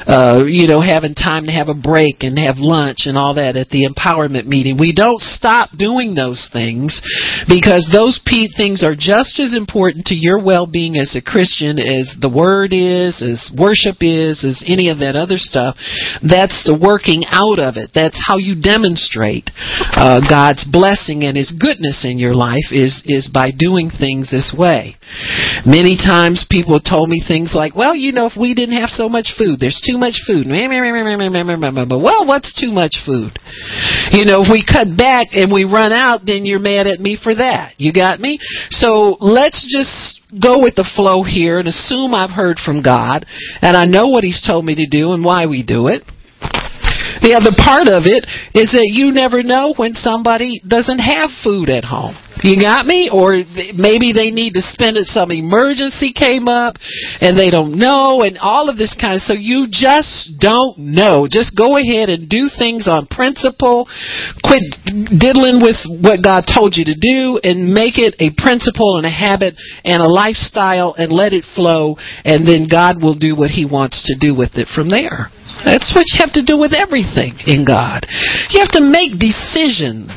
[0.06, 3.56] uh, you know, having time to have a break and have lunch and all that
[3.56, 4.76] at the empowerment meeting.
[4.78, 7.00] We don't stop doing those things
[7.48, 12.16] because those p- things are just as important to your well-being as a Christian as
[12.20, 15.76] the Word is, as worship is, as any of that other stuff.
[16.22, 17.90] That's the working out of it.
[17.94, 19.50] That's how you demonstrate
[19.94, 24.54] uh, God's blessing and His goodness in your life is is by doing things this
[24.56, 24.96] way.
[25.66, 29.08] Many times people told me things like, well, you know, if we didn't have so
[29.08, 30.48] much food, there's too much food.
[32.00, 33.36] Well, what's too much food?
[34.10, 37.18] You know, if we cut back and we run out, then you're mad at me
[37.20, 37.74] for that.
[37.76, 38.38] You got me?
[38.70, 43.26] So let's just go with the flow here and assume I've heard from God
[43.60, 46.02] and I know what He's told me to do and why we do it.
[47.20, 51.68] The other part of it is that you never know when somebody doesn't have food
[51.68, 52.16] at home.
[52.42, 53.10] You got me?
[53.12, 53.38] Or
[53.74, 55.06] maybe they need to spend it.
[55.06, 56.76] Some emergency came up
[57.20, 61.26] and they don't know and all of this kind of, so you just don't know.
[61.30, 63.86] Just go ahead and do things on principle.
[64.42, 64.62] Quit
[65.18, 69.12] diddling with what God told you to do and make it a principle and a
[69.12, 73.64] habit and a lifestyle and let it flow and then God will do what He
[73.64, 75.30] wants to do with it from there.
[75.64, 78.06] That's what you have to do with everything in God.
[78.50, 80.10] You have to make decisions,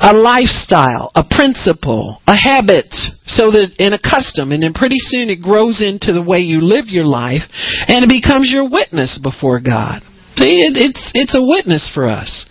[0.00, 2.90] a lifestyle, a principle, a habit,
[3.26, 6.60] so that in a custom, and then pretty soon it grows into the way you
[6.60, 7.46] live your life,
[7.86, 10.02] and it becomes your witness before God.
[10.38, 12.46] See, it, it's it's a witness for us.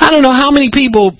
[0.00, 1.18] I don't know how many people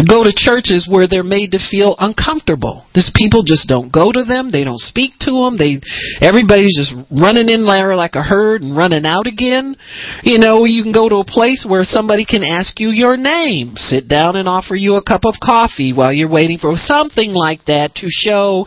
[0.00, 2.88] go to churches where they're made to feel uncomfortable.
[2.96, 4.48] These people just don't go to them.
[4.48, 5.60] They don't speak to them.
[5.60, 5.84] They,
[6.24, 9.76] everybody's just running in there like a herd and running out again.
[10.24, 13.76] You know, you can go to a place where somebody can ask you your name,
[13.76, 17.64] sit down and offer you a cup of coffee while you're waiting for something like
[17.66, 18.64] that to show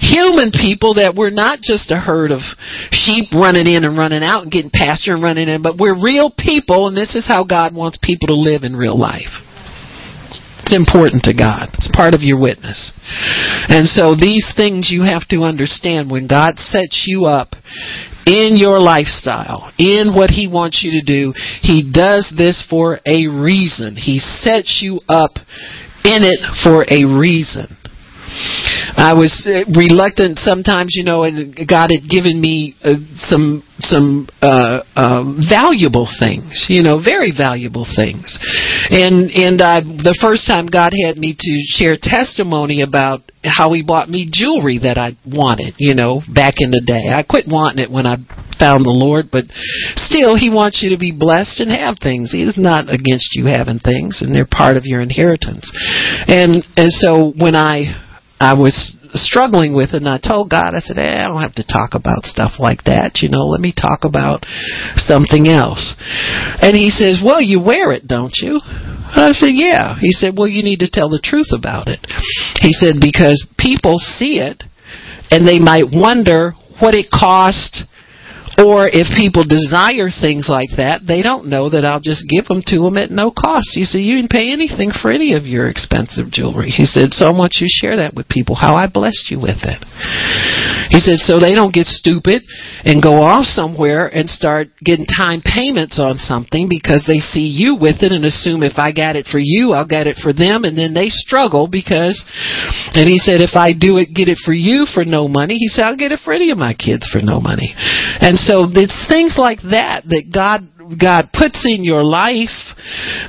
[0.00, 2.40] human people that we're not just a herd of
[2.92, 6.30] sheep running in and running out and getting pasture and running in, but we're real
[6.36, 9.45] people and this is how God wants people to live in real life.
[10.66, 11.70] It's important to God.
[11.74, 12.90] It's part of your witness.
[13.70, 17.54] And so these things you have to understand when God sets you up
[18.26, 23.28] in your lifestyle, in what He wants you to do, He does this for a
[23.30, 23.94] reason.
[23.94, 25.38] He sets you up
[26.02, 27.70] in it for a reason.
[28.94, 34.28] I was uh, reluctant sometimes, you know, and God had given me uh, some some
[34.40, 38.38] uh, um, valuable things, you know, very valuable things.
[38.90, 43.82] And and I, the first time God had me to share testimony about how He
[43.82, 47.12] bought me jewelry that I wanted, you know, back in the day.
[47.12, 48.16] I quit wanting it when I
[48.58, 49.44] found the Lord, but
[50.00, 52.32] still, He wants you to be blessed and have things.
[52.32, 55.68] He's not against you having things, and they're part of your inheritance.
[56.28, 58.06] And and so when I
[58.38, 61.64] I was struggling with it and I told God, I said, I don't have to
[61.64, 64.44] talk about stuff like that, you know, let me talk about
[64.96, 65.94] something else.
[66.60, 68.60] And he says, well, you wear it, don't you?
[68.62, 69.96] I said, yeah.
[69.98, 72.04] He said, well, you need to tell the truth about it.
[72.60, 74.64] He said, because people see it
[75.30, 77.84] and they might wonder what it cost
[78.56, 82.64] or if people desire things like that, they don't know that I'll just give them
[82.72, 83.76] to them at no cost.
[83.76, 86.72] He said, You didn't pay anything for any of your expensive jewelry.
[86.72, 89.60] He said, So I want you share that with people, how I blessed you with
[89.60, 89.84] it.
[90.88, 92.40] He said, So they don't get stupid
[92.80, 97.76] and go off somewhere and start getting time payments on something because they see you
[97.76, 100.64] with it and assume if I got it for you, I'll get it for them.
[100.64, 102.24] And then they struggle because,
[102.96, 105.68] and he said, If I do it, get it for you for no money, he
[105.68, 107.76] said, I'll get it for any of my kids for no money.
[107.76, 110.62] And so it's things like that that God
[110.94, 112.54] God puts in your life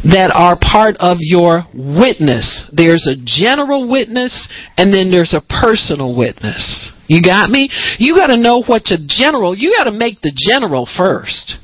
[0.06, 2.70] that are part of your witness.
[2.72, 4.48] There's a general witness
[4.78, 6.94] and then there's a personal witness.
[7.08, 7.70] You got me?
[7.98, 9.56] You got to know what's a general.
[9.58, 11.58] You got to make the general first.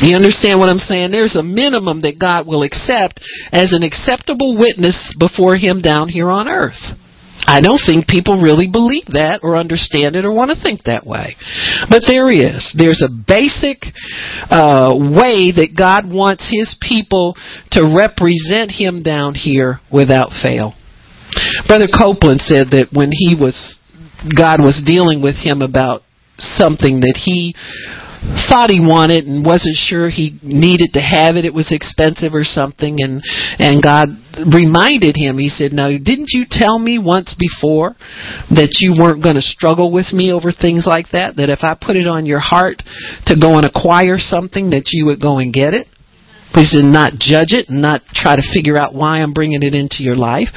[0.00, 1.10] You understand what I'm saying?
[1.10, 3.20] There's a minimum that God will accept
[3.52, 6.78] as an acceptable witness before Him down here on earth.
[7.48, 11.06] I don't think people really believe that or understand it or want to think that
[11.08, 11.32] way.
[11.88, 12.76] But there is.
[12.76, 13.88] There's a basic
[14.52, 17.40] uh, way that God wants His people
[17.72, 20.76] to represent Him down here without fail.
[21.66, 23.80] Brother Copeland said that when he was,
[24.28, 26.02] God was dealing with him about
[26.38, 27.54] something that he
[28.48, 31.44] thought he wanted and wasn't sure he needed to have it.
[31.44, 33.22] It was expensive or something, and
[33.58, 34.08] and God
[34.52, 35.38] reminded him.
[35.38, 37.96] He said, "Now, didn't you tell me once before
[38.50, 41.36] that you weren't going to struggle with me over things like that?
[41.36, 42.82] That if I put it on your heart
[43.26, 45.86] to go and acquire something, that you would go and get it?"
[46.54, 49.74] He said, not judge it and not try to figure out why I'm bringing it
[49.74, 50.48] into your life.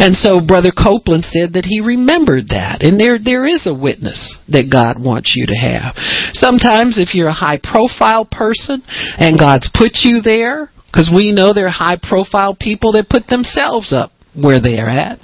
[0.00, 2.82] And so Brother Copeland said that he remembered that.
[2.82, 5.94] And there, there is a witness that God wants you to have.
[6.32, 11.52] Sometimes if you're a high profile person and God's put you there, because we know
[11.52, 15.18] there are high profile people that put themselves up where they're at.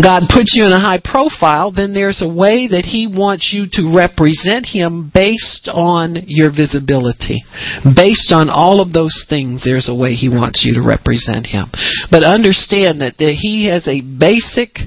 [0.00, 3.66] God puts you in a high profile, then there's a way that He wants you
[3.78, 7.42] to represent Him based on your visibility.
[7.84, 11.70] Based on all of those things, there's a way He wants you to represent Him.
[12.10, 14.78] But understand that, that He has a basic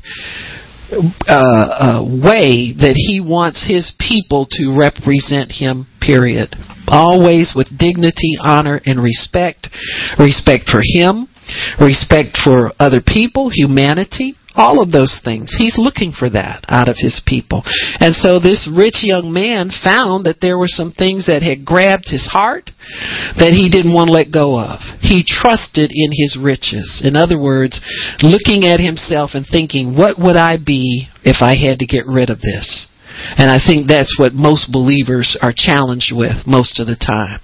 [0.94, 6.56] uh, uh, way that He wants His people to represent Him, period.
[6.88, 9.68] Always with dignity, honor, and respect.
[10.20, 11.28] Respect for Him
[11.80, 15.56] respect for other people, humanity, all of those things.
[15.58, 17.64] He's looking for that out of his people.
[18.00, 22.10] And so this rich young man found that there were some things that had grabbed
[22.10, 22.70] his heart
[23.38, 24.80] that he didn't want to let go of.
[25.02, 27.02] He trusted in his riches.
[27.04, 27.82] In other words,
[28.22, 32.30] looking at himself and thinking, what would I be if I had to get rid
[32.30, 32.93] of this?
[33.38, 37.40] And I think that's what most believers are challenged with most of the time.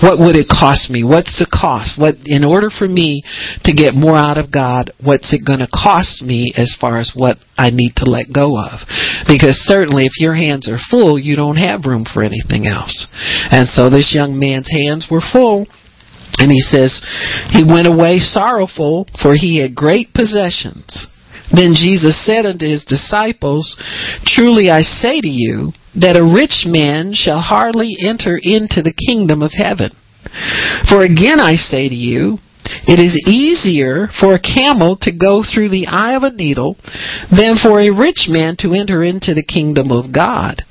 [0.00, 1.04] What would it cost me?
[1.04, 2.00] What's the cost?
[2.00, 3.22] What, in order for me
[3.64, 7.12] to get more out of God, what's it going to cost me as far as
[7.14, 8.80] what I need to let go of?
[9.28, 13.08] Because certainly if your hands are full, you don't have room for anything else.
[13.50, 15.66] And so this young man's hands were full.
[16.38, 17.02] And he says,
[17.50, 21.08] he went away sorrowful for he had great possessions.
[21.54, 23.76] Then Jesus said unto his disciples,
[24.26, 29.42] Truly I say to you, that a rich man shall hardly enter into the kingdom
[29.42, 29.90] of heaven.
[30.88, 32.38] For again I say to you,
[32.86, 36.76] it is easier for a camel to go through the eye of a needle
[37.30, 40.62] than for a rich man to enter into the kingdom of God.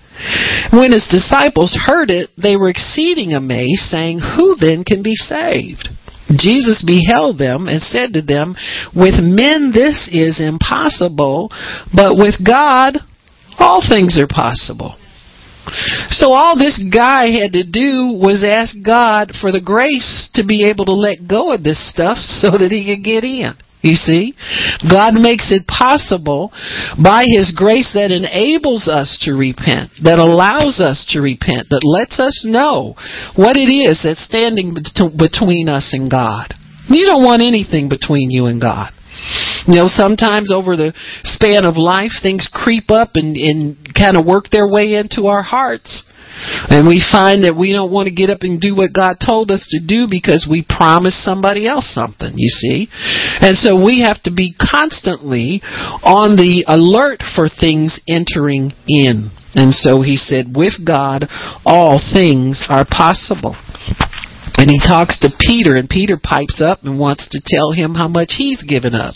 [0.72, 5.90] When his disciples heard it, they were exceeding amazed, saying, Who then can be saved?
[6.36, 8.56] Jesus beheld them and said to them,
[8.96, 11.50] With men this is impossible,
[11.94, 12.98] but with God
[13.58, 14.96] all things are possible.
[16.10, 20.66] So all this guy had to do was ask God for the grace to be
[20.66, 23.56] able to let go of this stuff so that he could get in.
[23.82, 24.34] You see?
[24.90, 26.52] God makes it possible
[27.02, 32.20] by His grace that enables us to repent, that allows us to repent, that lets
[32.20, 32.96] us know
[33.36, 36.54] what it is that's standing between us and God.
[36.90, 38.92] You don't want anything between you and God.
[39.68, 44.26] You know, sometimes over the span of life, things creep up and, and kind of
[44.26, 46.04] work their way into our hearts.
[46.70, 49.52] And we find that we don't want to get up and do what God told
[49.52, 52.88] us to do because we promised somebody else something, you see.
[53.42, 55.62] And so we have to be constantly
[56.04, 59.32] on the alert for things entering in.
[59.56, 61.26] And so he said, with God,
[61.66, 63.56] all things are possible.
[64.58, 68.08] And he talks to Peter, and Peter pipes up and wants to tell him how
[68.08, 69.14] much he's given up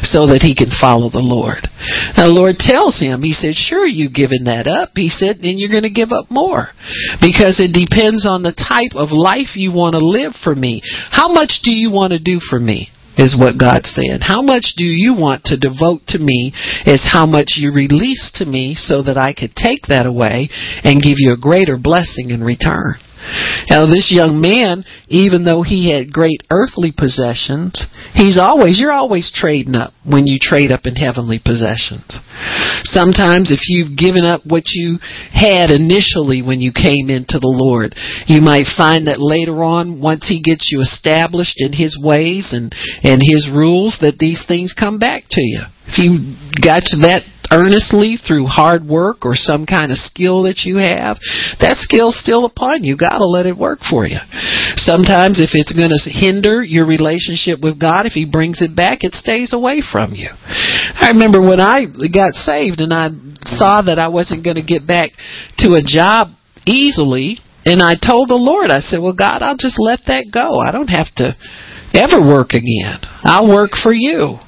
[0.00, 1.68] so that he can follow the Lord.
[2.16, 4.96] Now, the Lord tells him, He said, Sure, you've given that up.
[4.96, 6.72] He said, Then you're going to give up more
[7.20, 10.80] because it depends on the type of life you want to live for me.
[11.12, 12.88] How much do you want to do for me?
[13.18, 14.22] is what God's saying.
[14.22, 16.54] How much do you want to devote to me
[16.86, 20.48] is how much you release to me so that I could take that away
[20.84, 22.94] and give you a greater blessing in return.
[23.70, 27.76] Now, this young man, even though he had great earthly possessions,
[28.14, 32.18] he's always, you're always trading up when you trade up in heavenly possessions.
[32.84, 34.98] Sometimes, if you've given up what you
[35.32, 37.94] had initially when you came into the Lord,
[38.26, 42.72] you might find that later on, once he gets you established in his ways and,
[43.04, 45.60] and his rules, that these things come back to you.
[45.88, 50.64] If you got to that earnestly through hard work or some kind of skill that
[50.64, 51.18] you have,
[51.60, 52.96] that skill's still upon you.
[52.98, 54.18] Will let it work for you.
[54.76, 59.02] Sometimes if it's going to hinder your relationship with God, if He brings it back,
[59.02, 60.30] it stays away from you.
[60.38, 63.10] I remember when I got saved and I
[63.56, 65.10] saw that I wasn't going to get back
[65.58, 66.28] to a job
[66.66, 70.60] easily, and I told the Lord, I said, well, God, I'll just let that go.
[70.60, 71.34] I don't have to
[71.94, 73.00] ever work again.
[73.24, 74.38] I'll work for you.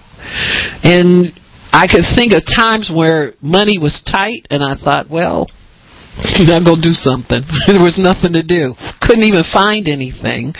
[0.84, 1.32] And
[1.72, 5.46] I could think of times where money was tight, and I thought, well,
[6.18, 7.42] I'm gonna do something.
[7.66, 8.74] there was nothing to do.
[9.00, 10.52] Couldn't even find anything.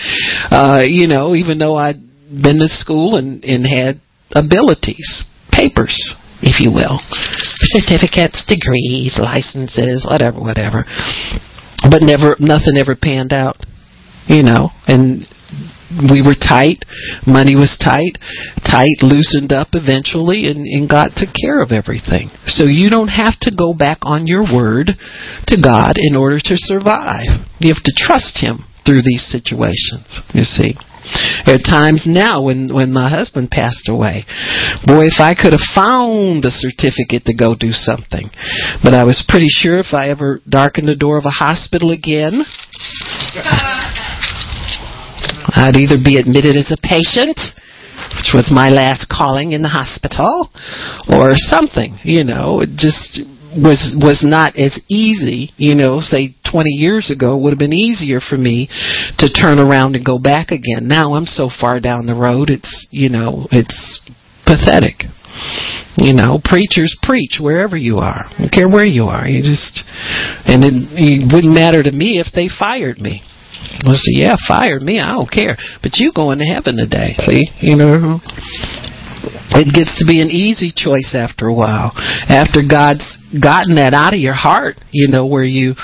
[0.50, 1.98] Uh, you know, even though I'd
[2.30, 4.00] been to school and, and had
[4.34, 5.98] abilities, papers,
[6.42, 7.02] if you will,
[7.74, 10.84] certificates, degrees, licenses, whatever, whatever.
[11.90, 13.56] But never, nothing ever panned out.
[14.26, 15.26] You know, and
[15.91, 16.86] we were tight,
[17.26, 18.14] money was tight,
[18.62, 22.30] tight loosened up eventually and, and God took care of everything.
[22.47, 24.95] So you don't have to go back on your word
[25.47, 27.43] to God in order to survive.
[27.59, 30.74] You have to trust Him through these situations, you see.
[31.47, 34.24] There are times now when, when my husband passed away.
[34.86, 38.30] Boy, if I could have found a certificate to go do something.
[38.84, 42.45] But I was pretty sure if I ever darkened the door of a hospital again,
[45.55, 47.38] I'd either be admitted as a patient,
[48.16, 50.51] which was my last calling in the hospital,
[51.09, 51.98] or something.
[52.03, 53.20] You know, it just
[53.57, 55.53] was was not as easy.
[55.57, 58.68] You know, say 20 years ago would have been easier for me
[59.18, 60.86] to turn around and go back again.
[60.86, 62.51] Now I'm so far down the road.
[62.51, 64.01] It's you know, it's
[64.46, 65.05] pathetic.
[65.96, 68.26] You know, preachers preach wherever you are.
[68.26, 69.26] I don't care where you are.
[69.26, 69.84] You just,
[70.44, 73.22] and it, it wouldn't matter to me if they fired me.
[73.84, 75.00] Well, say, yeah, fire me.
[75.00, 75.56] I don't care.
[75.82, 77.16] But you going to heaven today.
[77.26, 78.20] See, you know.
[79.52, 81.92] It gets to be an easy choice after a while.
[81.96, 85.74] After God's gotten that out of your heart, you know, where you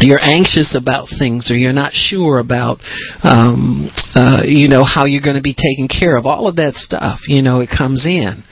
[0.00, 2.78] you're anxious about things or you're not sure about
[3.22, 6.26] um uh you know how you're going to be taken care of.
[6.26, 8.44] All of that stuff you know it comes in.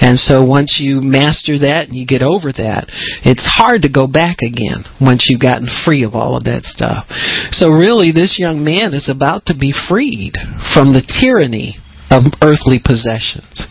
[0.00, 2.88] And so once you master that and you get over that
[3.24, 7.06] it's hard to go back again once you've gotten free of all of that stuff.
[7.52, 10.34] So really this young man is about to be freed
[10.72, 11.76] from the tyranny
[12.10, 13.66] of earthly possessions.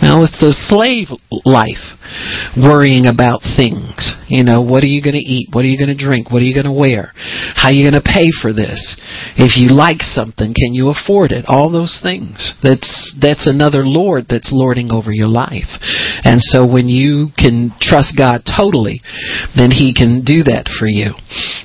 [0.00, 1.08] Now it's a slave
[1.44, 1.97] life
[2.56, 4.16] worrying about things.
[4.28, 5.48] You know, what are you going to eat?
[5.52, 6.30] What are you going to drink?
[6.30, 7.12] What are you going to wear?
[7.56, 9.00] How are you going to pay for this?
[9.36, 11.44] If you like something, can you afford it?
[11.48, 12.56] All those things.
[12.62, 15.70] That's that's another lord that's lording over your life.
[16.24, 19.00] And so when you can trust God totally,
[19.56, 21.16] then he can do that for you.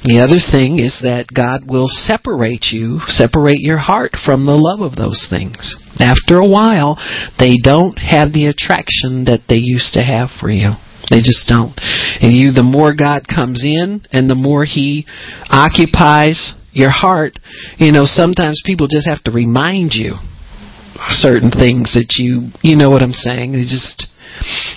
[0.03, 4.81] The other thing is that God will separate you, separate your heart from the love
[4.81, 5.75] of those things.
[5.99, 6.97] After a while,
[7.37, 10.71] they don't have the attraction that they used to have for you.
[11.09, 11.73] They just don't.
[12.21, 15.05] And you, the more God comes in and the more He
[15.49, 17.37] occupies your heart,
[17.77, 20.15] you know, sometimes people just have to remind you
[21.09, 23.51] certain things that you, you know what I'm saying.
[23.51, 24.07] They just,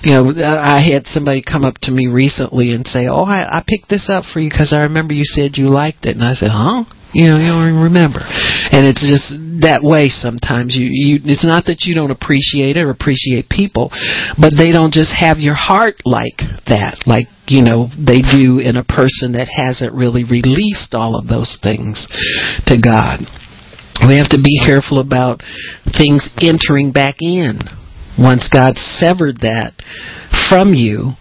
[0.03, 3.65] you know, I had somebody come up to me recently and say, "Oh, I, I
[3.67, 6.35] picked this up for you because I remember you said you liked it," and I
[6.35, 6.85] said, "Huh?"
[7.15, 8.21] You know, you don't remember.
[8.23, 9.33] And it's just
[9.63, 10.77] that way sometimes.
[10.77, 13.89] You, you, it's not that you don't appreciate it or appreciate people,
[14.37, 18.75] but they don't just have your heart like that, like, you know, they do in
[18.75, 22.05] a person that hasn't really released all of those things
[22.67, 23.23] to God.
[24.03, 25.41] We have to be careful about
[25.97, 27.63] things entering back in.
[28.19, 29.73] Once God severed that
[30.49, 31.15] from you,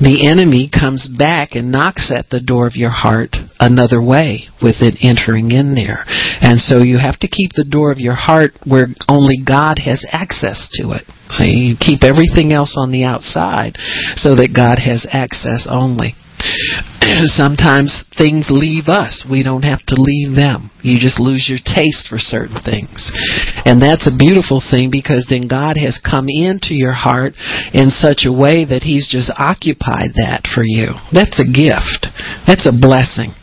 [0.00, 3.36] the enemy comes back and knocks at the door of your heart
[3.66, 6.06] another way with it entering in there.
[6.40, 10.06] And so you have to keep the door of your heart where only God has
[10.10, 11.02] access to it.
[11.34, 13.74] So you keep everything else on the outside
[14.14, 16.14] so that God has access only.
[17.32, 19.26] Sometimes things leave us.
[19.28, 20.70] We don't have to leave them.
[20.82, 23.10] You just lose your taste for certain things.
[23.64, 27.34] And that's a beautiful thing because then God has come into your heart
[27.72, 30.94] in such a way that He's just occupied that for you.
[31.12, 32.12] That's a gift.
[32.46, 33.34] That's a blessing.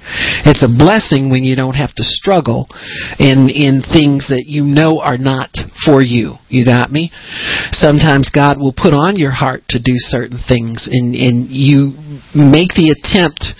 [0.46, 2.68] It's a blessing when you don't have to struggle
[3.20, 5.50] in in things that you know are not
[5.86, 6.36] for you.
[6.50, 7.12] You got me?
[7.72, 11.94] Sometimes God will put on your heart to do certain things and, and you
[12.36, 13.54] make the attempt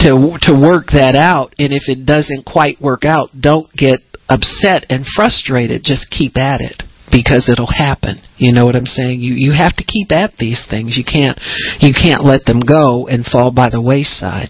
[0.00, 4.86] to to work that out and if it doesn't quite work out, don't get upset
[4.90, 5.82] and frustrated.
[5.84, 8.20] Just keep at it because it'll happen.
[8.36, 9.20] You know what I'm saying?
[9.20, 10.96] You you have to keep at these things.
[10.96, 11.38] You can't
[11.80, 14.48] you can't let them go and fall by the wayside.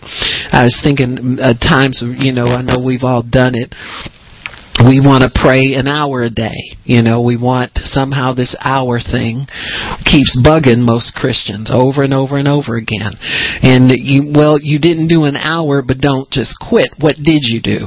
[0.52, 3.74] I was thinking at uh, times, you know, I know we've all done it
[4.84, 6.76] we want to pray an hour a day.
[6.84, 9.46] You know, we want somehow this hour thing
[10.04, 13.16] keeps bugging most Christians over and over and over again.
[13.62, 16.88] And you, well, you didn't do an hour, but don't just quit.
[17.00, 17.86] What did you do?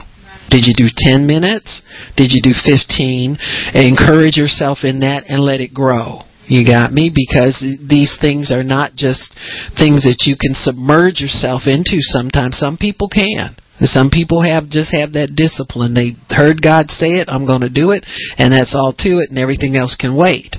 [0.50, 1.82] Did you do 10 minutes?
[2.18, 3.38] Did you do 15?
[3.74, 6.26] Encourage yourself in that and let it grow.
[6.50, 7.14] You got me?
[7.14, 9.38] Because these things are not just
[9.78, 12.58] things that you can submerge yourself into sometimes.
[12.58, 13.56] Some people can.
[13.82, 15.94] Some people have just have that discipline.
[15.94, 18.04] They heard God say it, I'm going to do it,
[18.38, 20.58] and that's all to it, and everything else can wait.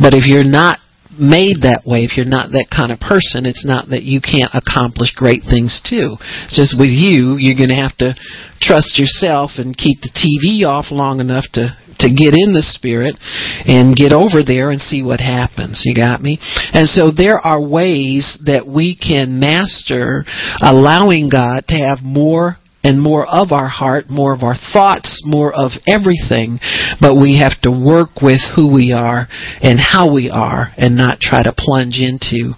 [0.00, 0.80] But if you're not
[1.18, 4.50] made that way, if you're not that kind of person, it's not that you can't
[4.54, 6.16] accomplish great things too.
[6.48, 8.14] Just with you, you're going to have to
[8.60, 13.18] trust yourself and keep the TV off long enough to to get in the spirit
[13.66, 15.82] and get over there and see what happens.
[15.84, 16.38] You got me?
[16.72, 20.24] And so there are ways that we can master
[20.62, 25.52] allowing God to have more and more of our heart, more of our thoughts, more
[25.52, 26.58] of everything,
[27.00, 29.26] but we have to work with who we are
[29.60, 32.54] and how we are and not try to plunge into,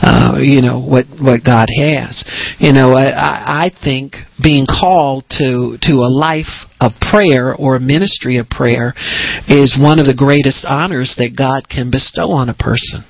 [0.00, 2.22] uh, you know, what, what God has.
[2.58, 7.80] You know, I, I think being called to, to a life of prayer or a
[7.80, 8.94] ministry of prayer
[9.48, 13.04] is one of the greatest honors that God can bestow on a person.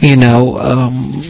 [0.00, 1.22] You know, um,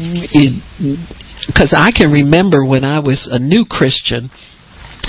[1.46, 4.30] because I can remember when I was a new Christian,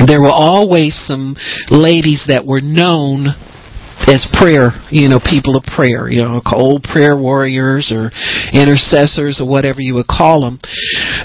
[0.08, 1.36] there were always some
[1.70, 3.28] ladies that were known
[4.08, 8.12] as prayer, you know, people of prayer, you know, old prayer warriors or
[8.52, 10.60] intercessors or whatever you would call them.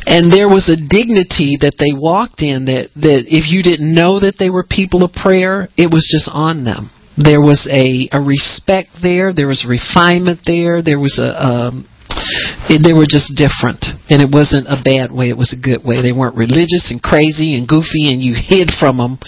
[0.07, 4.21] And there was a dignity that they walked in that, that if you didn't know
[4.21, 6.91] that they were people of prayer, it was just on them.
[7.17, 11.89] There was a, a respect there, there was refinement there, there was a, um,
[12.69, 15.29] they were just different, and it wasn't a bad way.
[15.29, 16.01] It was a good way.
[16.01, 19.19] They weren't religious and crazy and goofy, and you hid from them,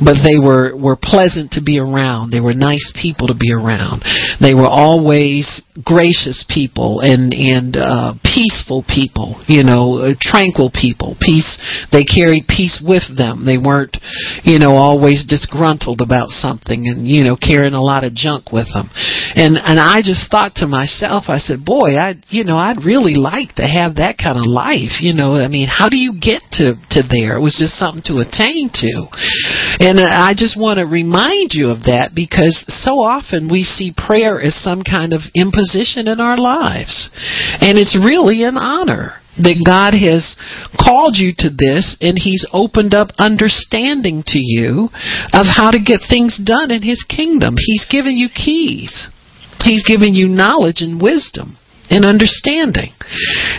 [0.00, 2.30] but they were were pleasant to be around.
[2.30, 4.04] They were nice people to be around.
[4.40, 9.40] They were always gracious people and and uh, peaceful people.
[9.48, 11.16] You know, uh, tranquil people.
[11.20, 11.56] Peace.
[11.92, 13.44] They carried peace with them.
[13.44, 13.96] They weren't,
[14.44, 18.68] you know, always disgruntled about something and you know carrying a lot of junk with
[18.72, 18.90] them.
[19.34, 23.14] And and I just thought to myself, I said, boy, I You know, I'd really
[23.14, 25.00] like to have that kind of life.
[25.00, 27.36] You know, I mean, how do you get to to there?
[27.36, 28.94] It was just something to attain to,
[29.80, 33.92] and uh, I just want to remind you of that because so often we see
[33.96, 37.10] prayer as some kind of imposition in our lives,
[37.60, 40.38] and it's really an honor that God has
[40.78, 44.90] called you to this and He's opened up understanding to you
[45.34, 47.56] of how to get things done in His kingdom.
[47.58, 49.08] He's given you keys.
[49.62, 51.56] He's given you knowledge and wisdom
[51.90, 52.92] and understanding.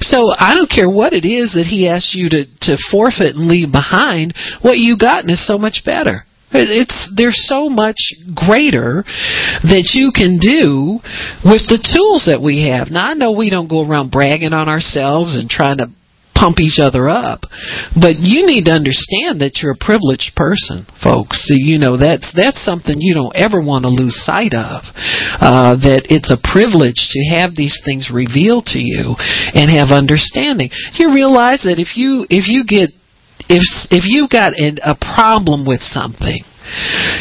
[0.02, 3.48] So I don't care what it is that He asks you to, to forfeit and
[3.48, 6.24] leave behind, what you've gotten is so much better.
[6.52, 7.98] It's there's so much
[8.34, 9.04] greater
[9.68, 11.02] that you can do
[11.44, 12.90] with the tools that we have.
[12.92, 15.88] Now I know we don't go around bragging on ourselves and trying to
[16.46, 17.50] pump each other up.
[17.98, 21.50] But you need to understand that you're a privileged person, folks.
[21.50, 24.86] So, you know that's that's something you don't ever want to lose sight of.
[25.42, 29.18] Uh, that it's a privilege to have these things revealed to you
[29.58, 30.70] and have understanding.
[30.94, 32.94] You realize that if you if you get
[33.50, 36.46] if if you've got a problem with something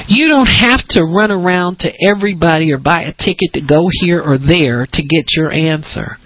[0.08, 4.20] you don't have to run around to everybody or buy a ticket to go here
[4.20, 6.16] or there to get your answer.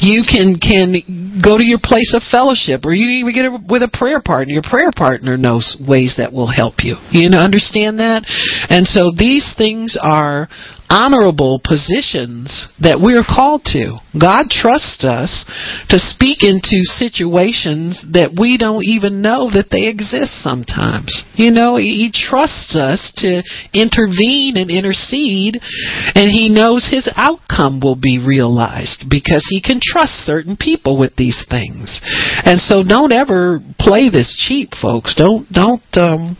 [0.00, 3.82] You can can go to your place of fellowship, or you even get it with
[3.82, 4.54] a prayer partner.
[4.54, 6.96] Your prayer partner knows ways that will help you.
[7.10, 8.24] You understand that,
[8.70, 10.48] and so these things are
[10.90, 14.00] honorable positions that we're called to.
[14.16, 15.44] God trusts us
[15.92, 21.12] to speak into situations that we don't even know that they exist sometimes.
[21.36, 23.44] You know, He trusts us to
[23.76, 25.60] intervene and intercede,
[26.16, 31.16] and He knows His outcome will be realized because He can trust certain people with
[31.16, 32.00] these things.
[32.44, 35.14] And so don't ever play this cheap, folks.
[35.14, 36.36] Don't, don't, um,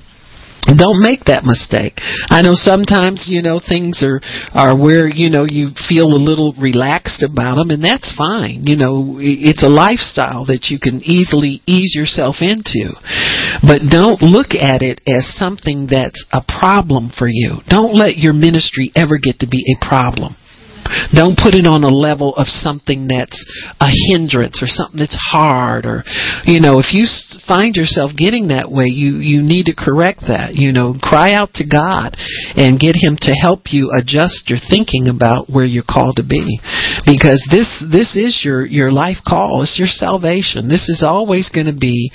[0.76, 1.96] don't make that mistake.
[2.28, 4.20] I know sometimes, you know, things are,
[4.52, 8.68] are where, you know, you feel a little relaxed about them and that's fine.
[8.68, 12.92] You know, it's a lifestyle that you can easily ease yourself into.
[13.64, 17.64] But don't look at it as something that's a problem for you.
[17.68, 20.36] Don't let your ministry ever get to be a problem.
[21.14, 23.38] Don't put it on a level of something that's
[23.80, 26.04] a hindrance or something that's hard or,
[26.44, 27.06] you know, if you
[27.46, 30.54] find yourself getting that way, you, you need to correct that.
[30.54, 32.16] You know, cry out to God
[32.56, 36.60] and get Him to help you adjust your thinking about where you're called to be.
[37.06, 39.62] Because this, this is your, your life call.
[39.62, 40.68] It's your salvation.
[40.68, 42.10] This is always going to be,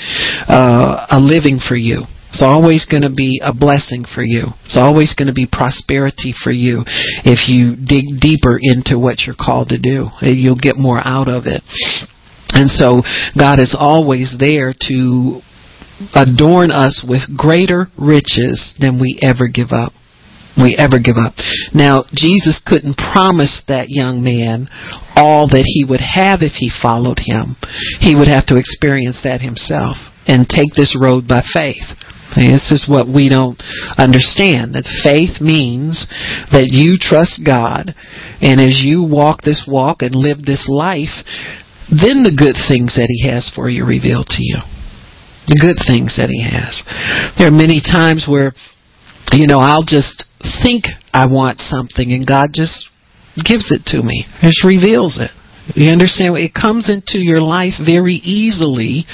[0.47, 2.05] uh, a living for you.
[2.34, 4.58] It's always going to be a blessing for you.
[4.66, 6.82] It's always going to be prosperity for you
[7.22, 10.10] if you dig deeper into what you're called to do.
[10.26, 11.62] You'll get more out of it.
[12.58, 13.06] And so
[13.38, 15.42] God is always there to
[16.18, 19.94] adorn us with greater riches than we ever give up
[20.58, 21.34] we ever give up.
[21.74, 24.70] Now, Jesus couldn't promise that young man
[25.16, 27.58] all that he would have if he followed him.
[28.00, 31.98] He would have to experience that himself and take this road by faith.
[32.36, 33.62] This is what we don't
[33.98, 34.74] understand.
[34.74, 36.08] That faith means
[36.52, 37.94] that you trust God,
[38.42, 41.22] and as you walk this walk and live this life,
[41.90, 44.58] then the good things that He has for you revealed to you.
[45.46, 46.82] The good things that He has.
[47.38, 48.54] There are many times where,
[49.34, 50.26] you know, I'll just
[50.64, 52.90] think I want something, and God just
[53.38, 55.32] gives it to me, just reveals it.
[55.76, 56.36] You understand?
[56.38, 59.05] It comes into your life very easily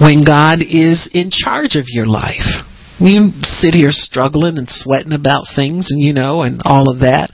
[0.00, 2.64] when God is in charge of your life.
[2.98, 7.28] You sit here struggling and sweating about things and you know and all of that.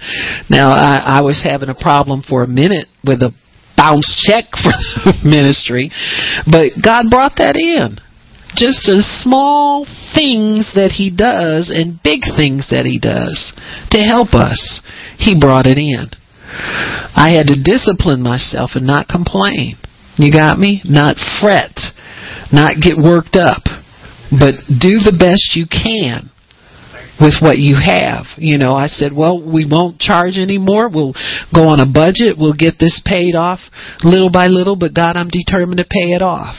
[0.51, 3.31] Now I, I was having a problem for a minute with a
[3.77, 4.75] bounce check for
[5.25, 5.91] ministry,
[6.51, 7.99] but God brought that in.
[8.55, 13.55] Just the small things that He does and big things that He does
[13.91, 14.83] to help us,
[15.17, 16.11] He brought it in.
[17.15, 19.77] I had to discipline myself and not complain.
[20.17, 20.83] You got me?
[20.85, 21.79] Not fret,
[22.53, 23.63] not get worked up,
[24.31, 26.32] but do the best you can
[27.21, 28.27] with what you have.
[28.37, 30.89] You know, I said, well, we won't charge anymore.
[30.89, 31.15] We'll
[31.55, 32.37] go on a budget.
[32.39, 33.61] We'll get this paid off
[34.03, 36.57] little by little, but God, I'm determined to pay it off.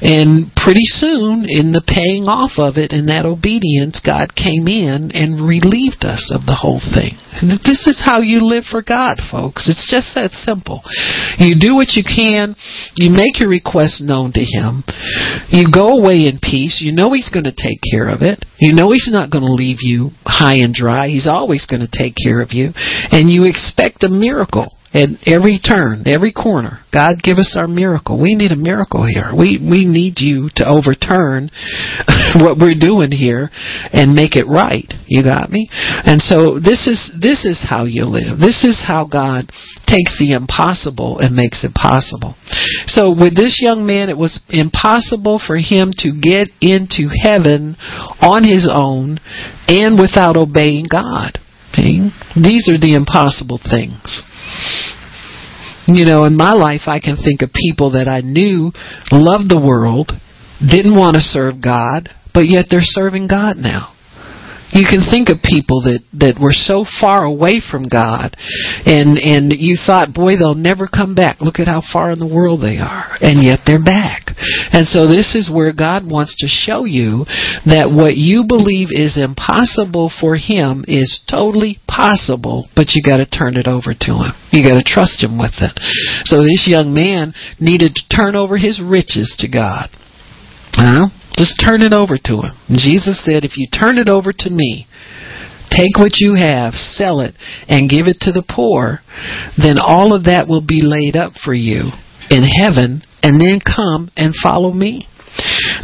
[0.00, 5.12] And pretty soon, in the paying off of it, in that obedience, God came in
[5.12, 7.20] and relieved us of the whole thing.
[7.64, 9.68] This is how you live for God, folks.
[9.68, 10.80] It's just that simple.
[11.36, 12.56] You do what you can.
[12.96, 14.84] You make your request known to Him.
[15.52, 16.80] You go away in peace.
[16.80, 18.44] You know He's going to take care of it.
[18.56, 21.08] You know He's not going to leave you high and dry.
[21.08, 22.70] He's always going to take care of you.
[23.10, 26.82] And you expect a miracle at every turn, every corner.
[26.92, 28.20] God give us our miracle.
[28.20, 29.30] We need a miracle here.
[29.30, 31.50] We we need you to overturn
[32.42, 33.50] what we're doing here
[33.94, 34.90] and make it right.
[35.06, 35.70] You got me?
[35.70, 38.38] And so this is this is how you live.
[38.40, 39.50] This is how God
[39.86, 42.34] takes the impossible and makes it possible.
[42.86, 47.76] So with this young man it was impossible for him to get into heaven
[48.20, 49.18] on his own
[49.68, 51.38] and without obeying God.
[52.34, 54.22] These are the impossible things.
[55.86, 58.72] You know, in my life, I can think of people that I knew
[59.10, 60.12] loved the world,
[60.60, 63.94] didn't want to serve God, but yet they're serving God now
[64.72, 68.36] you can think of people that that were so far away from God
[68.86, 71.40] and and you thought boy they'll never come back.
[71.40, 74.30] Look at how far in the world they are and yet they're back.
[74.72, 77.26] And so this is where God wants to show you
[77.66, 83.26] that what you believe is impossible for him is totally possible but you got to
[83.26, 84.32] turn it over to him.
[84.52, 85.74] You got to trust him with it.
[86.24, 89.90] So this young man needed to turn over his riches to God.
[90.72, 91.10] Huh?
[91.36, 92.54] Just turn it over to him.
[92.76, 94.86] Jesus said, if you turn it over to me,
[95.70, 97.34] take what you have, sell it,
[97.68, 99.00] and give it to the poor,
[99.56, 101.94] then all of that will be laid up for you
[102.28, 105.06] in heaven, and then come and follow me.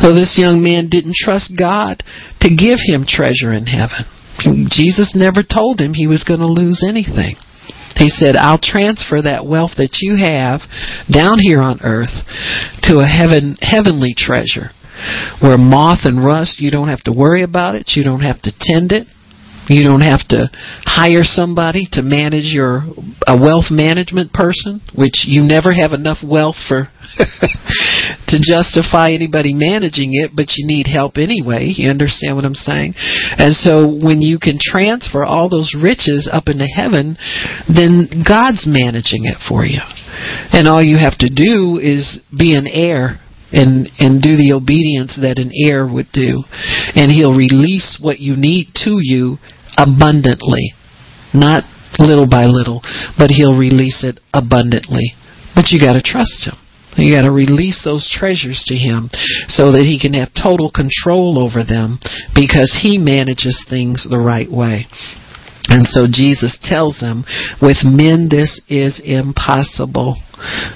[0.01, 2.03] So this young man didn't trust God
[2.41, 4.05] to give him treasure in heaven.
[4.69, 7.37] Jesus never told him he was going to lose anything.
[7.97, 10.61] He said, I'll transfer that wealth that you have
[11.11, 12.13] down here on earth
[12.83, 14.77] to a heaven, heavenly treasure
[15.41, 17.93] where moth and rust, you don't have to worry about it.
[17.95, 19.07] You don't have to tend it.
[19.69, 20.49] You don't have to
[20.87, 22.87] hire somebody to manage your
[23.27, 26.89] a wealth management person, which you never have enough wealth for
[28.29, 31.73] to justify anybody managing it, but you need help anyway.
[31.75, 32.95] You understand what I'm saying?
[33.39, 37.17] And so when you can transfer all those riches up into heaven,
[37.67, 39.83] then God's managing it for you.
[40.53, 43.19] And all you have to do is be an heir
[43.53, 46.45] and and do the obedience that an heir would do.
[46.95, 49.39] And he'll release what you need to you
[49.79, 50.73] abundantly.
[51.35, 51.65] Not
[51.99, 52.83] little by little
[53.19, 55.15] but he'll release it abundantly.
[55.55, 56.55] But you got to trust him.
[56.97, 59.11] You got to release those treasures to him
[59.49, 61.99] so that he can have total control over them
[62.35, 64.87] because he manages things the right way.
[65.69, 67.25] And so Jesus tells them,
[67.61, 70.17] with men this is impossible,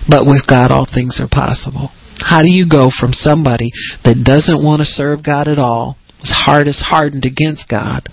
[0.09, 1.89] but with God all things are possible.
[2.21, 3.71] How do you go from somebody
[4.05, 8.05] that doesn't want to serve God at all, his heart is hardened against God,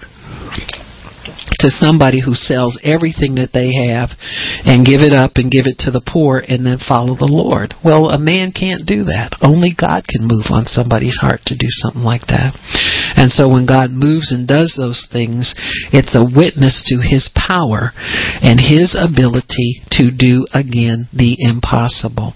[1.59, 4.15] to somebody who sells everything that they have
[4.63, 7.75] and give it up and give it to the poor and then follow the Lord.
[7.83, 9.35] Well, a man can't do that.
[9.43, 12.55] Only God can move on somebody's heart to do something like that.
[13.19, 15.51] And so when God moves and does those things,
[15.91, 17.91] it's a witness to his power
[18.39, 22.33] and his ability to do again the impossible.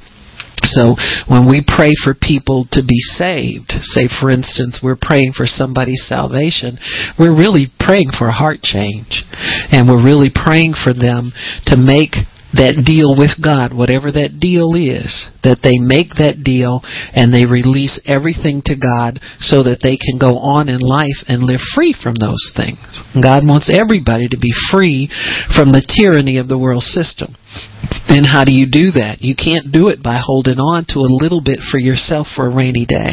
[0.63, 0.95] So
[1.27, 6.05] when we pray for people to be saved, say for instance we're praying for somebody's
[6.05, 6.77] salvation,
[7.17, 9.23] we're really praying for a heart change.
[9.71, 11.31] And we're really praying for them
[11.65, 12.15] to make
[12.53, 16.83] that deal with God, whatever that deal is, that they make that deal
[17.15, 21.47] and they release everything to God so that they can go on in life and
[21.47, 22.79] live free from those things.
[23.15, 25.07] God wants everybody to be free
[25.55, 27.35] from the tyranny of the world system.
[28.07, 29.19] And how do you do that?
[29.19, 32.55] You can't do it by holding on to a little bit for yourself for a
[32.55, 33.11] rainy day.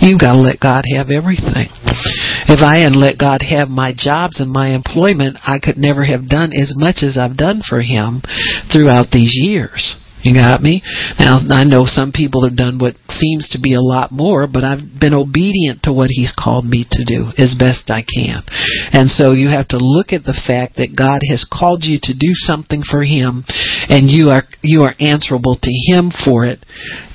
[0.00, 1.68] You've got to let God have everything.
[2.48, 6.28] If I hadn't let God have my jobs and my employment, I could never have
[6.28, 8.22] done as much as I've done for Him
[8.72, 9.96] throughout these years.
[10.26, 10.82] You got me?
[11.20, 14.64] Now, I know some people have done what seems to be a lot more, but
[14.64, 18.42] I've been obedient to what He's called me to do as best I can.
[18.90, 22.12] And so you have to look at the fact that God has called you to
[22.12, 23.44] do something for Him,
[23.88, 26.58] and you are, you are answerable to Him for it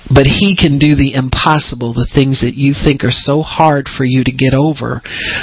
[0.10, 4.04] but he can do the impossible, the things that you think are so hard for
[4.04, 5.02] you to get over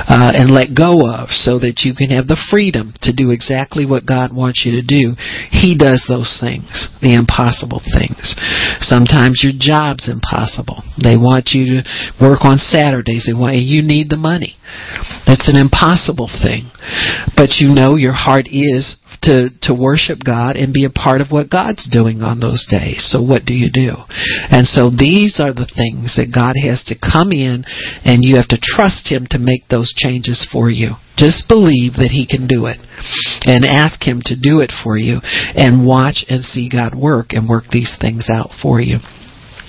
[0.09, 3.87] uh, and let go of, so that you can have the freedom to do exactly
[3.87, 5.15] what God wants you to do.
[5.51, 8.35] He does those things, the impossible things.
[8.83, 10.83] Sometimes your job's impossible.
[10.99, 11.87] They want you to
[12.19, 13.29] work on Saturdays.
[13.29, 14.59] They want you need the money.
[15.27, 16.71] That's an impossible thing.
[17.37, 21.31] But you know your heart is to to worship God and be a part of
[21.31, 23.09] what God's doing on those days.
[23.11, 23.95] So what do you do?
[24.51, 27.65] And so these are the things that God has to come in
[28.05, 30.97] and you have to trust him to make those changes for you.
[31.17, 32.79] Just believe that he can do it
[33.47, 35.19] and ask him to do it for you
[35.55, 38.99] and watch and see God work and work these things out for you.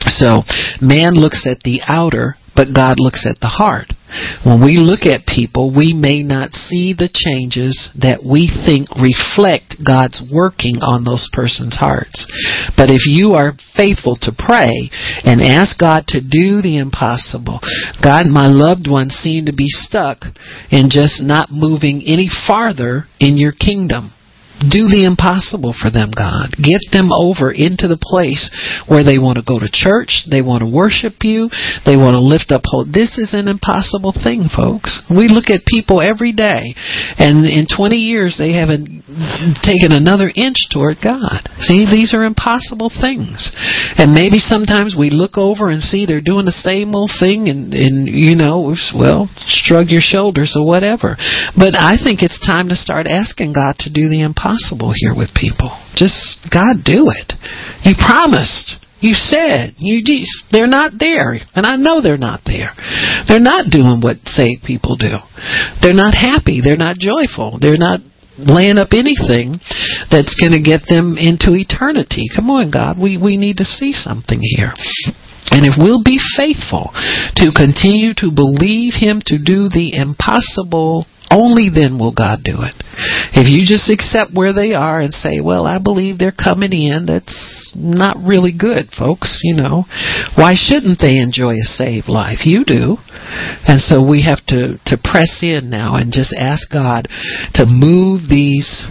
[0.08, 0.43] So
[0.82, 3.95] man looks at the outer but God looks at the heart.
[4.43, 9.80] When we look at people, we may not see the changes that we think reflect
[9.80, 12.28] God's working on those person's hearts.
[12.76, 14.91] But if you are faithful to pray
[15.24, 17.64] and ask God to do the impossible,
[18.03, 20.28] God, my loved ones seem to be stuck
[20.68, 24.12] and just not moving any farther in your kingdom.
[24.60, 26.51] Do the impossible for them, God.
[26.60, 28.51] Get them over into the place
[28.91, 31.47] where they want to go to church, they want to worship you,
[31.88, 32.91] they want to lift up hope.
[32.91, 34.99] This is an impossible thing, folks.
[35.07, 36.76] We look at people every day,
[37.16, 38.99] and in 20 years they haven't
[39.64, 41.47] taken another inch toward God.
[41.64, 43.55] See, these are impossible things.
[43.95, 47.72] And maybe sometimes we look over and see they're doing the same old thing, and,
[47.72, 51.16] and you know, well, shrug your shoulders or whatever.
[51.55, 55.14] But I think it's time to start asking God to do the impossible impossible here
[55.14, 55.70] with people.
[55.95, 57.34] Just, God, do it.
[57.84, 58.86] You promised.
[59.00, 62.76] You said you just, they're not there, and I know they're not there.
[63.30, 65.16] They're not doing what saved people do.
[65.82, 66.60] They're not happy.
[66.60, 67.60] They're not joyful.
[67.62, 68.02] They're not
[68.38, 69.60] laying up anything
[70.12, 72.28] that's going to get them into eternity.
[72.36, 74.76] Come on, God, we we need to see something here.
[75.52, 76.91] And if we'll be faithful
[77.39, 82.76] to continue to believe Him to do the impossible only then will God do it.
[83.34, 87.06] If you just accept where they are and say, well, I believe they're coming in,
[87.06, 89.86] that's not really good, folks, you know.
[90.36, 92.46] Why shouldn't they enjoy a saved life?
[92.46, 92.98] You do.
[93.68, 97.08] And so we have to, to press in now and just ask God
[97.54, 98.90] to move these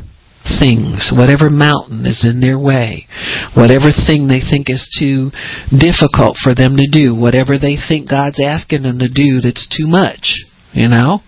[0.59, 3.05] things, whatever mountain is in their way,
[3.53, 5.29] whatever thing they think is too
[5.69, 9.87] difficult for them to do, whatever they think God's asking them to do that's too
[9.87, 11.21] much you know,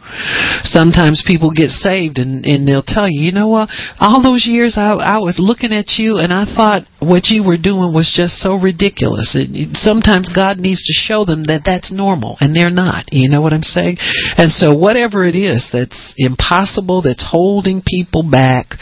[0.68, 4.76] sometimes people get saved and, and they'll tell you, you know what, all those years
[4.76, 8.36] I, I was looking at you and I thought what you were doing was just
[8.36, 9.32] so ridiculous.
[9.32, 13.09] And sometimes God needs to show them that that's normal and they're not.
[13.12, 13.97] You know what I'm saying?
[14.36, 18.76] And so whatever it is that's impossible, that's holding people back,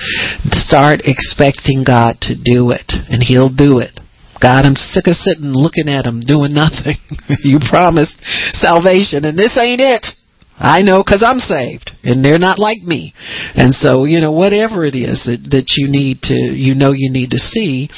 [0.51, 3.95] start expecting God to do it and He'll do it.
[4.43, 6.95] God, I'm sick of sitting looking at him doing nothing.
[7.43, 8.23] you promised
[8.55, 10.07] salvation and this ain't it.
[10.59, 13.15] I know because I'm saved, and they're not like me.
[13.55, 17.11] And so, you know, whatever it is that that you need to, you know, you
[17.11, 17.89] need to see,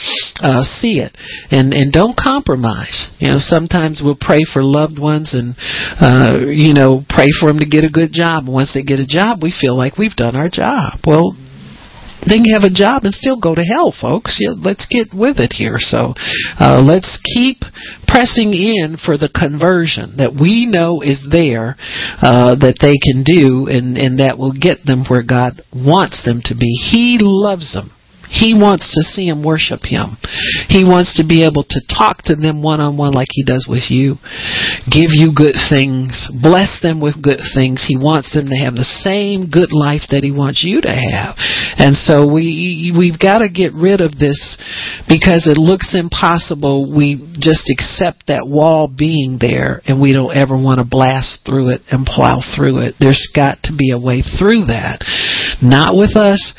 [0.41, 1.17] uh, see it,
[1.51, 3.11] and and don't compromise.
[3.19, 5.57] You know, sometimes we'll pray for loved ones, and
[6.01, 8.45] uh, you know, pray for them to get a good job.
[8.45, 11.01] And Once they get a job, we feel like we've done our job.
[11.07, 11.37] Well,
[12.27, 14.39] they can have a job and still go to hell, folks.
[14.41, 15.79] Yeah, let's get with it here.
[15.79, 16.15] So
[16.59, 17.63] uh, let's keep
[18.07, 21.77] pressing in for the conversion that we know is there
[22.21, 26.43] uh, that they can do and, and that will get them where God wants them
[26.45, 26.71] to be.
[26.91, 27.93] He loves them.
[28.31, 30.17] He wants to see them worship Him.
[30.71, 33.67] He wants to be able to talk to them one on one like He does
[33.69, 34.17] with you.
[34.87, 36.31] Give you good things.
[36.41, 37.85] Bless them with good things.
[37.87, 41.35] He wants them to have the same good life that He wants you to have.
[41.77, 44.39] And so we, we've got to get rid of this
[45.09, 46.87] because it looks impossible.
[46.87, 51.75] We just accept that wall being there and we don't ever want to blast through
[51.75, 52.95] it and plow through it.
[53.01, 55.03] There's got to be a way through that.
[55.63, 56.55] Not with us,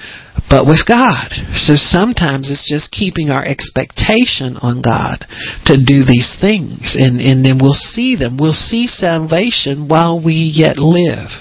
[0.49, 1.31] but with God.
[1.55, 5.23] So sometimes it's just keeping our expectation on God
[5.65, 6.95] to do these things.
[6.99, 8.37] And, and then we'll see them.
[8.39, 11.31] We'll see salvation while we yet live.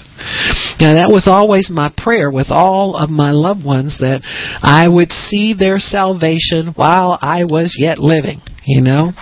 [0.79, 4.21] Now that was always my prayer with all of my loved ones that
[4.61, 9.13] I would see their salvation while I was yet living, you know?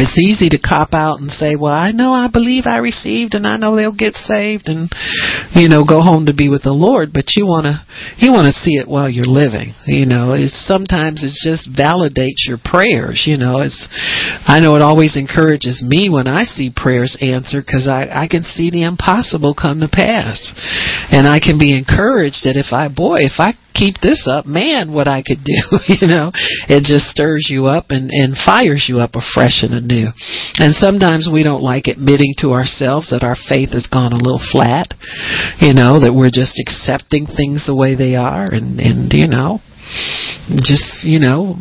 [0.00, 3.46] It's easy to cop out and say, "Well, I know I believe I received, and
[3.46, 4.90] I know they'll get saved, and
[5.54, 7.84] you know, go home to be with the Lord." But you want to
[8.18, 9.74] you want to see it while you're living.
[9.86, 13.24] You know, it's sometimes it just validates your prayers.
[13.26, 13.88] You know, it's
[14.46, 18.42] I know it always encourages me when I see prayers answered because I I can
[18.42, 20.52] see the impossible come to pass,
[21.10, 24.92] and I can be encouraged that if I boy if I keep this up, man,
[24.92, 26.30] what I could do, you know.
[26.68, 29.72] It just stirs you up and, and fires you up afresh and
[30.58, 34.42] And sometimes we don't like admitting to ourselves that our faith has gone a little
[34.52, 34.94] flat,
[35.60, 39.60] you know, that we're just accepting things the way they are and, and you know,
[40.62, 41.56] just, you know,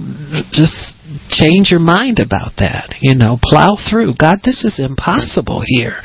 [0.51, 0.98] just
[1.29, 2.95] change your mind about that.
[3.01, 4.15] You know, plow through.
[4.19, 6.01] God, this is impossible here.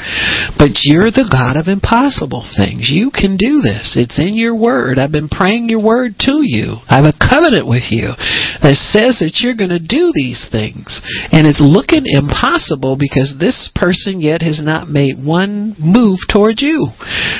[0.56, 2.90] But you're the God of impossible things.
[2.90, 3.96] You can do this.
[3.96, 4.98] It's in your word.
[4.98, 6.80] I've been praying your word to you.
[6.88, 8.16] I have a covenant with you
[8.62, 11.00] that says that you're going to do these things.
[11.32, 16.92] And it's looking impossible because this person yet has not made one move towards you.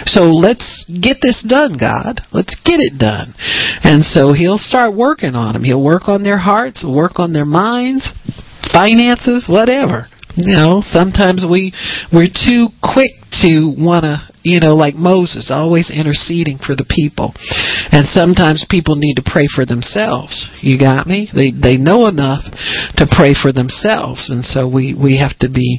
[0.06, 2.20] So let's get this done, God.
[2.32, 3.34] Let's get it done.
[3.84, 5.64] And so he'll start working on them.
[5.64, 8.10] He'll work on their hearts, work on their minds,
[8.74, 10.10] finances, whatever.
[10.34, 11.70] You know, sometimes we
[12.10, 13.14] we're too quick
[13.46, 17.30] to want to, you know, like Moses, always interceding for the people.
[17.94, 20.50] And sometimes people need to pray for themselves.
[20.58, 21.30] You got me?
[21.30, 22.42] They they know enough
[22.98, 25.78] to pray for themselves, and so we we have to be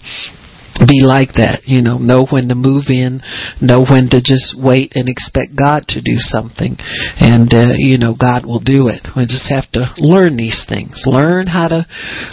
[0.84, 3.24] be like that, you know, know when to move in,
[3.64, 6.76] know when to just wait and expect God to do something.
[7.16, 9.08] And, uh, you know, God will do it.
[9.16, 11.04] We just have to learn these things.
[11.08, 11.88] Learn how to,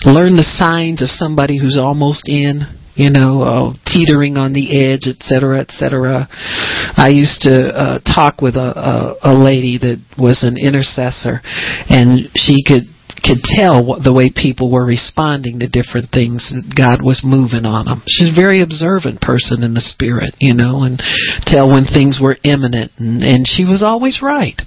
[0.04, 5.06] learn the signs of somebody who's almost in, you know, uh, teetering on the edge,
[5.06, 6.28] etc., etc.
[6.30, 11.40] I used to uh, talk with a, a a lady that was an intercessor,
[11.88, 12.84] and she could
[13.22, 16.50] could tell what, the way people were responding to different things.
[16.50, 18.02] That God was moving on them.
[18.10, 21.00] She's a very observant person in the spirit, you know, and
[21.46, 22.92] tell when things were imminent.
[22.98, 24.58] And, and she was always right.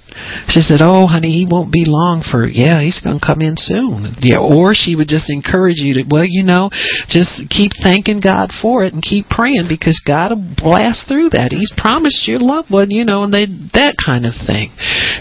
[0.48, 2.48] She said, "Oh, honey, he won't be long for.
[2.48, 6.04] Yeah, he's going to come in soon." Yeah, or she would just encourage you to,
[6.08, 6.70] well, you know,
[7.08, 11.52] just keep thanking God for it and keep praying because God will blast through that.
[11.52, 13.44] He's promised your loved one, you know, and they
[13.76, 14.72] that kind of thing.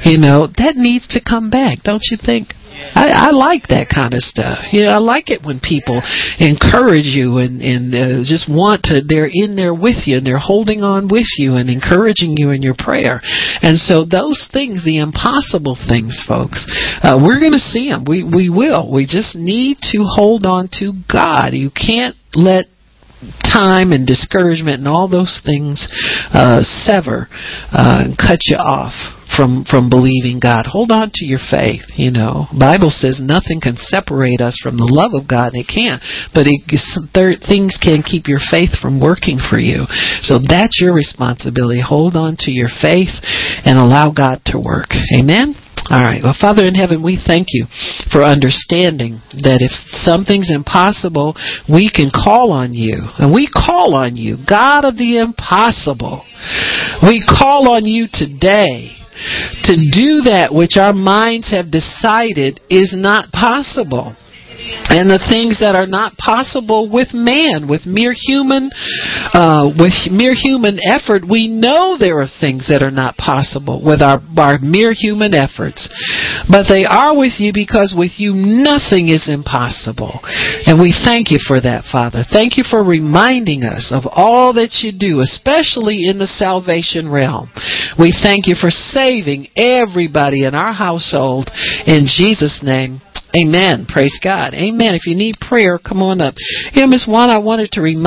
[0.08, 2.56] You know, that needs to come back, don't you think?
[2.96, 4.72] I, I like that kind of stuff.
[4.72, 6.02] You know, I like it when people
[6.40, 9.02] encourage you and and uh, just want to.
[9.02, 12.62] They're in there with you and they're holding on with you and encouraging you in
[12.62, 13.22] your prayer.
[13.62, 16.66] And so those things, the impossible things, folks,
[17.02, 18.06] uh, we're going to see them.
[18.08, 18.92] We we will.
[18.92, 21.54] We just need to hold on to God.
[21.54, 22.68] You can't let
[23.44, 25.88] time and discouragement and all those things
[26.34, 27.28] uh, sever
[27.72, 28.94] uh, and cut you off
[29.36, 30.68] from from believing God.
[30.70, 31.90] Hold on to your faith.
[31.98, 35.54] You know, Bible says nothing can separate us from the love of God.
[35.54, 36.02] And it can't,
[36.34, 36.62] but it,
[37.14, 39.90] there, things can keep your faith from working for you.
[40.22, 41.82] So that's your responsibility.
[41.82, 43.18] Hold on to your faith
[43.66, 44.94] and allow God to work.
[45.18, 45.56] Amen.
[45.90, 46.22] All right.
[46.24, 47.68] Well, Father in heaven, we thank you
[48.12, 51.36] for understanding that if something's impossible,
[51.70, 53.06] we can call on you.
[53.20, 56.26] And we call on you, God of the impossible.
[57.04, 58.98] We call on you today
[59.64, 64.16] to do that which our minds have decided is not possible
[64.90, 68.72] and the things that are not possible with man, with mere human,
[69.34, 74.02] uh, with mere human effort, we know there are things that are not possible with
[74.02, 75.90] our, our mere human efforts.
[76.48, 80.22] But they are with you because with you nothing is impossible.
[80.66, 82.24] And we thank you for that, Father.
[82.24, 87.52] Thank you for reminding us of all that you do, especially in the salvation realm.
[87.98, 91.50] We thank you for saving everybody in our household.
[91.86, 93.02] In Jesus' name,
[93.36, 93.86] Amen.
[93.88, 94.54] Praise God.
[94.54, 94.96] Amen.
[94.96, 96.36] If you need prayer, come on up.
[96.72, 97.96] Yeah, Miss Juan, I wanted to remind